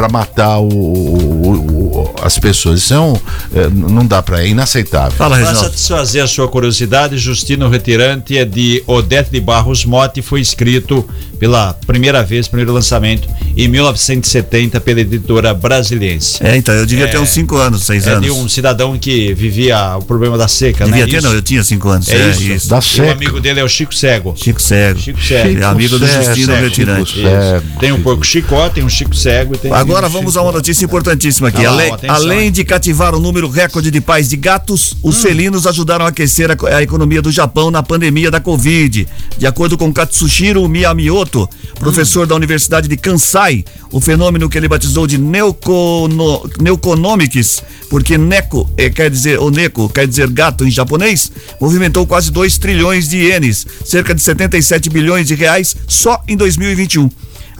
[0.00, 2.80] para matar o- o- o- o- as pessoas.
[2.80, 3.12] Isso é um,
[3.54, 5.10] é, não dá para é inaceitável.
[5.12, 10.40] Fala, Para satisfazer a sua curiosidade, Justino Retirante é de Odete de Barros Motti, foi
[10.40, 11.06] escrito
[11.38, 16.38] pela primeira vez, primeiro lançamento, em 1970 pela editora brasiliense.
[16.42, 17.20] É, então, eu devia ter É.
[17.20, 18.24] uns 5 anos, 6 É anos.
[18.24, 21.10] de um cidadão que vivia o problema da seca, Devia né?
[21.10, 21.26] ter, Isso.
[21.26, 22.08] não, eu tinha 5 anos.
[22.08, 22.68] É isso.
[22.68, 23.12] Dá E o seca.
[23.12, 24.34] amigo dele é o Chico Cego.
[24.36, 24.98] Chico Cego.
[24.98, 25.60] Chico Cego.
[25.60, 27.10] É amigo do Cego, Justino Cego, Retirante.
[27.12, 27.66] Chico Cego.
[27.80, 30.52] Tem um porco chicó, tem um Chico Cego e tem Agora um vamos a uma
[30.52, 31.62] notícia importantíssima aqui.
[31.62, 35.22] Tá além, além de cativar o número recorde de pais de gatos, os Hum.
[35.22, 39.06] felinos ajudaram a aquecer a, a economia do Japão na pandemia da Covid.
[39.36, 45.06] De acordo com Katsushiro Miyamoto, professor da Universidade de Kansai, o fenômeno que ele batizou
[45.06, 51.30] de neocono, Neoconomics, porque neko eh, quer dizer, ou neko quer dizer gato em japonês,
[51.60, 57.10] movimentou quase 2 trilhões de ienes, cerca de 77 bilhões de reais só em 2021.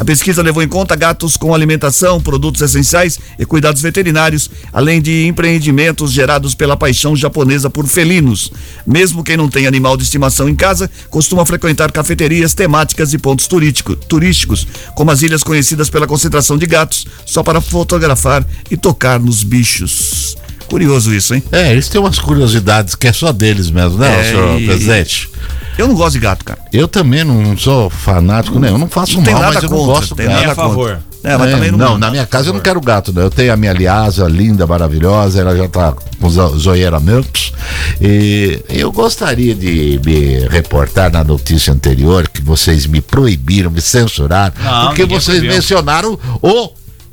[0.00, 5.26] A pesquisa levou em conta gatos com alimentação, produtos essenciais e cuidados veterinários, além de
[5.26, 8.50] empreendimentos gerados pela paixão japonesa por felinos.
[8.86, 13.46] Mesmo quem não tem animal de estimação em casa, costuma frequentar cafeterias temáticas e pontos
[13.46, 19.20] turístico- turísticos, como as ilhas conhecidas pela concentração de gatos, só para fotografar e tocar
[19.20, 20.34] nos bichos.
[20.70, 21.42] Curioso isso, hein?
[21.52, 25.28] É, eles têm umas curiosidades que é só deles mesmo, né, É, senhor e- presidente?
[25.76, 26.58] Eu não gosto de gato, cara.
[26.72, 28.68] Eu também não sou fanático, né?
[28.68, 30.52] Eu não faço Não mal, nada mas eu não gosto tem do Nem gato.
[30.52, 30.98] a favor.
[31.22, 31.78] É, mas É, também não.
[31.78, 33.22] não, na minha casa eu não quero gato, né?
[33.22, 37.52] Eu tenho a minha aliasa linda, maravilhosa, ela já tá com zo- zoeira meus.
[38.00, 44.52] E eu gostaria de me reportar na notícia anterior que vocês me proibiram, me censuraram,
[44.62, 45.52] Não, porque vocês proibiu.
[45.52, 46.70] mencionaram o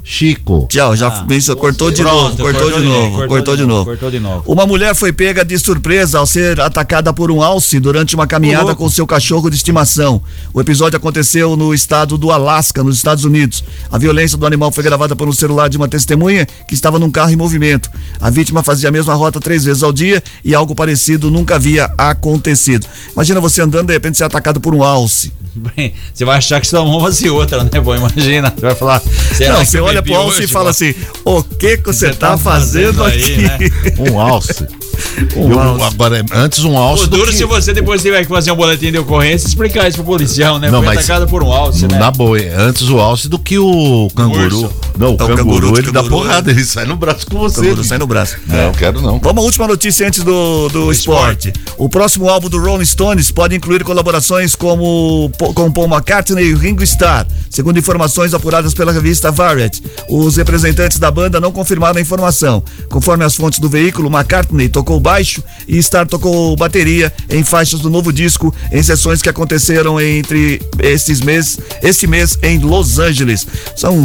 [0.09, 0.67] Chico.
[0.69, 1.25] Tchau, já Ah,
[1.57, 3.85] cortou de Pronto, novo, cortou, de novo, cortou, de novo.
[3.85, 4.43] Cortou de novo.
[4.47, 8.73] Uma mulher foi pega de surpresa ao ser atacada por um alce durante uma caminhada
[8.73, 10.21] com seu cachorro de estimação.
[10.53, 13.61] O episódio aconteceu no estado do Alasca, nos Estados Unidos.
[13.91, 17.11] A violência do animal foi gravada por um celular de uma testemunha que estava num
[17.11, 17.89] carro em movimento.
[18.21, 21.91] A vítima fazia a mesma rota três vezes ao dia e algo parecido nunca havia
[21.97, 22.87] acontecido.
[23.11, 25.33] Imagina você andando e de repente ser atacado por um alce.
[25.75, 27.69] Bem, Você vai achar que sua mão vai ser outra, né?
[27.81, 28.53] Bom, imagina.
[28.55, 29.01] Você vai falar.
[29.35, 30.93] será Não, que você eu olha pro alce e fala assim:
[31.25, 33.69] o que que você tá, tá fazendo, fazendo aí, aqui?
[33.69, 34.11] né?
[34.11, 34.67] Um alce.
[35.35, 37.03] Um Eu- agora, antes um alce.
[37.03, 39.87] O duro que- se você depois tiver que fazer um boletim de ocorrência e explicar
[39.87, 40.69] isso pro policial, né?
[40.69, 41.97] Não, Foi mas- atacado por um alce, né?
[41.99, 44.43] Na boa, é antes o alce do que o canguru.
[44.63, 44.73] Urso.
[44.97, 47.61] Não, o o canguru, canguru, ele dá canguru, porrada, ele sai no braço com você.
[47.61, 48.37] Canguru sai no braço.
[48.47, 49.19] Não, quero não.
[49.19, 51.51] Vamos à última notícia antes do, do esporte.
[51.77, 56.83] O próximo álbum do Rolling Stones pode incluir colaborações como, com Paul McCartney e Ringo
[56.83, 59.83] Starr, segundo informações apuradas pela revista Variety.
[60.09, 62.63] Os representantes da banda não confirmaram a informação.
[62.89, 67.89] Conforme as fontes do veículo, McCartney tocou baixo e Starr tocou bateria em faixas do
[67.89, 73.45] novo disco em sessões que aconteceram entre esses meses, esse mês em Los Angeles.
[73.75, 73.95] São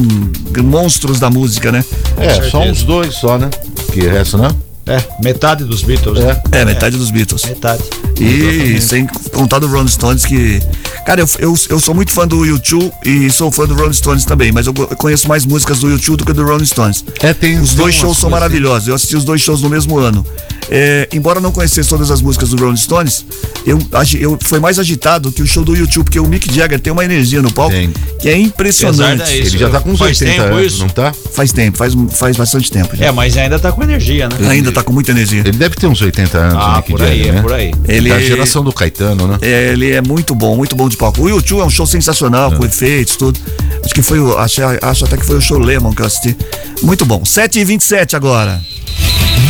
[0.64, 1.84] monstros da música, né?
[2.18, 3.48] É, só uns dois só, né?
[3.92, 4.54] Que resto, não?
[4.86, 6.18] É, metade dos Beatles.
[6.18, 6.26] É.
[6.26, 6.42] né?
[6.52, 7.44] É, metade dos Beatles.
[7.44, 7.82] Metade.
[8.22, 10.60] E sem contar do Rolling Stones, que.
[11.04, 14.24] Cara, eu, eu, eu sou muito fã do YouTube e sou fã do Rolling Stones
[14.24, 17.04] também, mas eu, conheço mais músicas do YouTube do que do Rolling Stones.
[17.20, 18.86] É, tem Os dois shows são maravilhosos.
[18.88, 20.24] Eu assisti os dois shows no mesmo ano.
[20.70, 23.26] É, embora eu não conhecesse todas as músicas do Rolling Stones,
[23.66, 23.78] eu,
[24.18, 27.04] eu foi mais agitado que o show do YouTube, porque o Mick Jagger tem uma
[27.04, 27.92] energia no palco Tem.
[28.20, 29.18] que é impressionante.
[29.18, 30.82] Da- Ele Isso, já tá com uns faz 80 tempo anos, isso?
[30.82, 31.12] não tá?
[31.34, 32.96] Faz tempo, faz, faz bastante tempo.
[32.96, 33.06] já.
[33.06, 34.36] É, mas ainda tá com energia, né?
[34.48, 35.40] Ainda tá com muita energia.
[35.40, 37.42] Ele deve ter uns 80 anos, Ah, o Mick por aí, Jagger, é né?
[37.42, 37.72] por aí.
[37.88, 39.38] Ele Da geração do Caetano, né?
[39.40, 41.22] É, ele é muito bom, muito bom de palco.
[41.22, 43.38] O YouTube é um show sensacional, com efeitos, tudo.
[43.84, 44.38] Acho que foi o.
[44.38, 46.36] Acho, acho até que foi o show Lemon que eu assisti.
[46.82, 47.22] Muito bom.
[47.22, 48.60] 7h27 agora.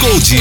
[0.01, 0.37] Gold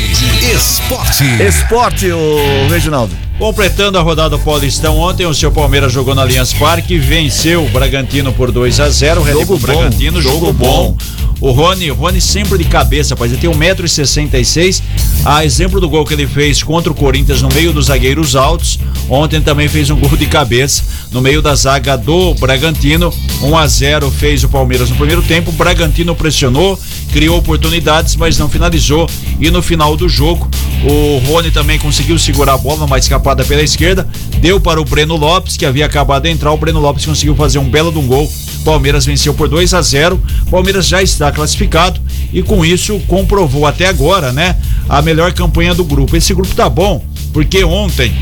[0.56, 1.24] Esporte.
[1.44, 3.16] Esporte, o Reginaldo.
[3.38, 8.32] Completando a rodada Paulistão ontem, o seu Palmeiras jogou no Allianz Parque, venceu o Bragantino
[8.32, 10.96] por 2 a 0 Red Bull Bragantino, jogo, jogo bom.
[10.98, 10.98] bom.
[11.42, 13.32] O Rony, Rony sempre de cabeça, rapaz.
[13.32, 14.80] Ele tem 1,66m.
[15.26, 18.78] A exemplo do gol que ele fez contra o Corinthians no meio dos zagueiros altos.
[19.10, 23.12] Ontem também fez um gol de cabeça no meio da zaga do Bragantino.
[23.42, 25.52] 1 a 0 fez o Palmeiras no primeiro tempo.
[25.52, 26.80] Bragantino pressionou,
[27.12, 29.10] criou oportunidades, mas não finalizou.
[29.40, 30.48] E no final do jogo,
[30.84, 34.08] o Rony também conseguiu segurar a bola, uma escapada pela esquerda.
[34.40, 36.52] Deu para o Breno Lopes, que havia acabado de entrar.
[36.52, 38.32] O Breno Lopes conseguiu fazer um belo de um gol
[38.64, 40.22] Palmeiras venceu por 2 a 0.
[40.50, 42.00] Palmeiras já está classificado
[42.34, 44.56] e com isso comprovou até agora, né,
[44.88, 46.16] a melhor campanha do grupo.
[46.16, 47.04] Esse grupo tá bom,
[47.34, 48.14] porque ontem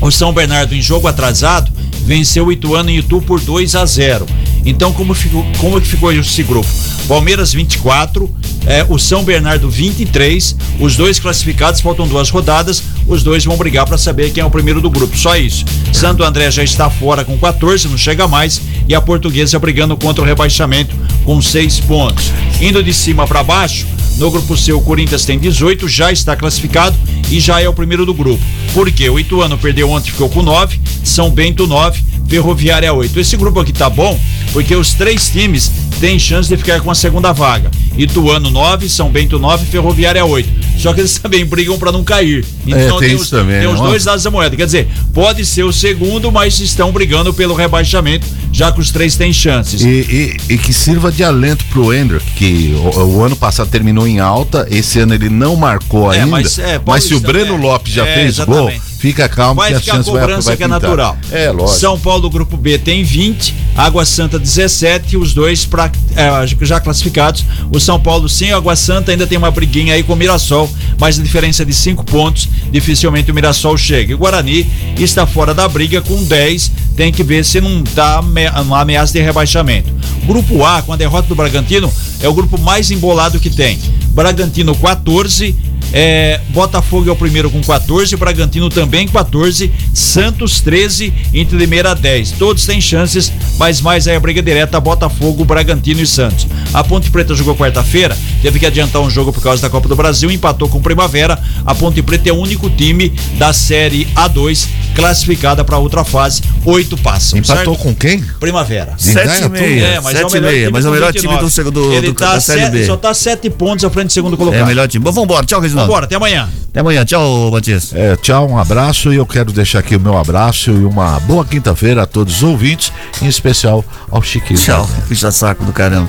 [0.00, 1.70] o São Bernardo em jogo atrasado
[2.04, 4.26] venceu o Ituano em Itu por 2 a 0.
[4.66, 6.68] Então como ficou, como que ficou esse grupo?
[7.06, 8.28] Palmeiras 24,
[8.66, 13.86] é, o São Bernardo 23, os dois classificados, faltam duas rodadas, os dois vão brigar
[13.86, 15.64] para saber quem é o primeiro do grupo, só isso.
[15.92, 20.22] Santo André já está fora com 14, não chega mais, e a Portuguesa brigando contra
[20.22, 22.32] o rebaixamento com seis pontos.
[22.60, 23.86] Indo de cima para baixo,
[24.18, 26.96] no grupo C, o Corinthians tem 18, já está classificado
[27.30, 28.42] e já é o primeiro do grupo.
[28.72, 33.18] Porque o Ituano perdeu ontem, ficou com 9, São Bento 9, Ferroviária 8.
[33.18, 34.18] Esse grupo aqui tá bom,
[34.52, 35.70] porque os três times
[36.00, 37.70] têm chance de ficar com a segunda vaga.
[37.96, 40.66] Ituano 9, São Bento 9, Ferroviária 8.
[40.78, 42.44] Só que eles também brigam para não cair.
[42.66, 44.54] Então é, tem, tem, os, também, tem os dois lados da moeda.
[44.56, 49.16] Quer dizer, pode ser o segundo, mas estão brigando pelo rebaixamento, já que os três
[49.16, 49.80] têm chances.
[49.80, 54.06] E, e, e que sirva de alento pro Ender, que o, o, ano passado terminou
[54.06, 56.30] em alta, esse ano ele não marcou é, ainda.
[56.30, 58.78] Mas, é, mas se o Breno é, Lopes já fez exatamente.
[58.78, 61.16] gol Fica calmo vai que a ficar chance a cobrança vai, vai que é natural.
[61.30, 61.78] É, lógico.
[61.78, 67.44] São Paulo, grupo B, tem 20, Água Santa 17, os dois pra, é, já classificados.
[67.70, 71.20] O São Paulo sim, Água Santa ainda tem uma briguinha aí com o Mirassol, mas
[71.20, 74.10] a diferença é de 5 pontos, dificilmente o Mirassol chega.
[74.10, 78.18] E o Guarani está fora da briga com 10, tem que ver se não dá
[78.20, 79.88] uma ameaça de rebaixamento.
[80.26, 83.78] Grupo A, com a derrota do Bragantino, é o grupo mais embolado que tem.
[84.08, 85.54] Bragantino 14,
[85.92, 92.32] é, Botafogo é o primeiro com 14, Bragantino também 14, Santos 13, Inter Limeira 10.
[92.32, 96.46] Todos têm chances, mas mais é a briga direta Botafogo, Bragantino e Santos.
[96.72, 99.96] A Ponte Preta jogou quarta-feira, teve que adiantar um jogo por causa da Copa do
[99.96, 101.38] Brasil, empatou com Primavera.
[101.64, 106.42] A Ponte Preta é o único time da Série A2 classificada para outra fase.
[106.64, 107.38] Oito passam.
[107.38, 107.82] Empatou certo?
[107.82, 108.20] com quem?
[108.40, 108.94] Primavera.
[108.96, 109.84] Sete e meia.
[109.84, 112.08] É, mas sete é o melhor, time, mas é o melhor time do segundo Ele
[112.08, 112.86] do, tá da Série B.
[112.86, 114.60] Só tá sete pontos à frente do segundo colocado.
[114.60, 115.04] É o melhor time.
[115.04, 115.44] Bom, vambora.
[115.44, 115.75] Tchau, Reginaldo.
[115.82, 116.48] Vambora, até amanhã.
[116.70, 117.04] Até amanhã.
[117.04, 117.92] Tchau, Matias.
[117.94, 121.44] É, tchau, um abraço e eu quero deixar aqui o meu abraço e uma boa
[121.44, 124.58] quinta-feira a todos os ouvintes, em especial ao Chiquinho.
[124.58, 126.08] Tchau, ficha saco do caramba.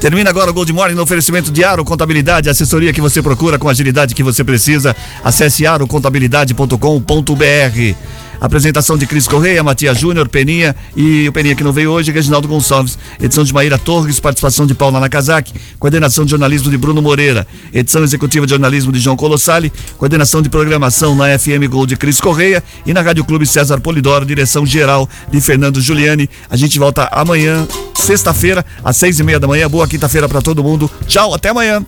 [0.00, 3.68] Termina agora o Gold Morning no oferecimento de Aro Contabilidade, assessoria que você procura com
[3.68, 4.96] a agilidade que você precisa.
[5.22, 7.94] Acesse arocontabilidade.com.br.
[8.42, 12.48] Apresentação de Cris Correia, Matias Júnior, Peninha e o Peninha que não veio hoje, Reginaldo
[12.48, 12.98] Gonçalves.
[13.20, 18.02] Edição de Maíra Torres, participação de Paula Nakazaki, coordenação de jornalismo de Bruno Moreira, edição
[18.02, 22.64] executiva de jornalismo de João Colossali, coordenação de programação na FM Gold de Cris Correia
[22.84, 26.28] e na Rádio Clube César Polidoro, direção geral de Fernando Giuliani.
[26.50, 27.64] A gente volta amanhã,
[27.94, 29.70] sexta-feira, às seis e meia da manhã.
[29.70, 30.90] Boa quinta-feira para todo mundo.
[31.06, 31.86] Tchau, até amanhã.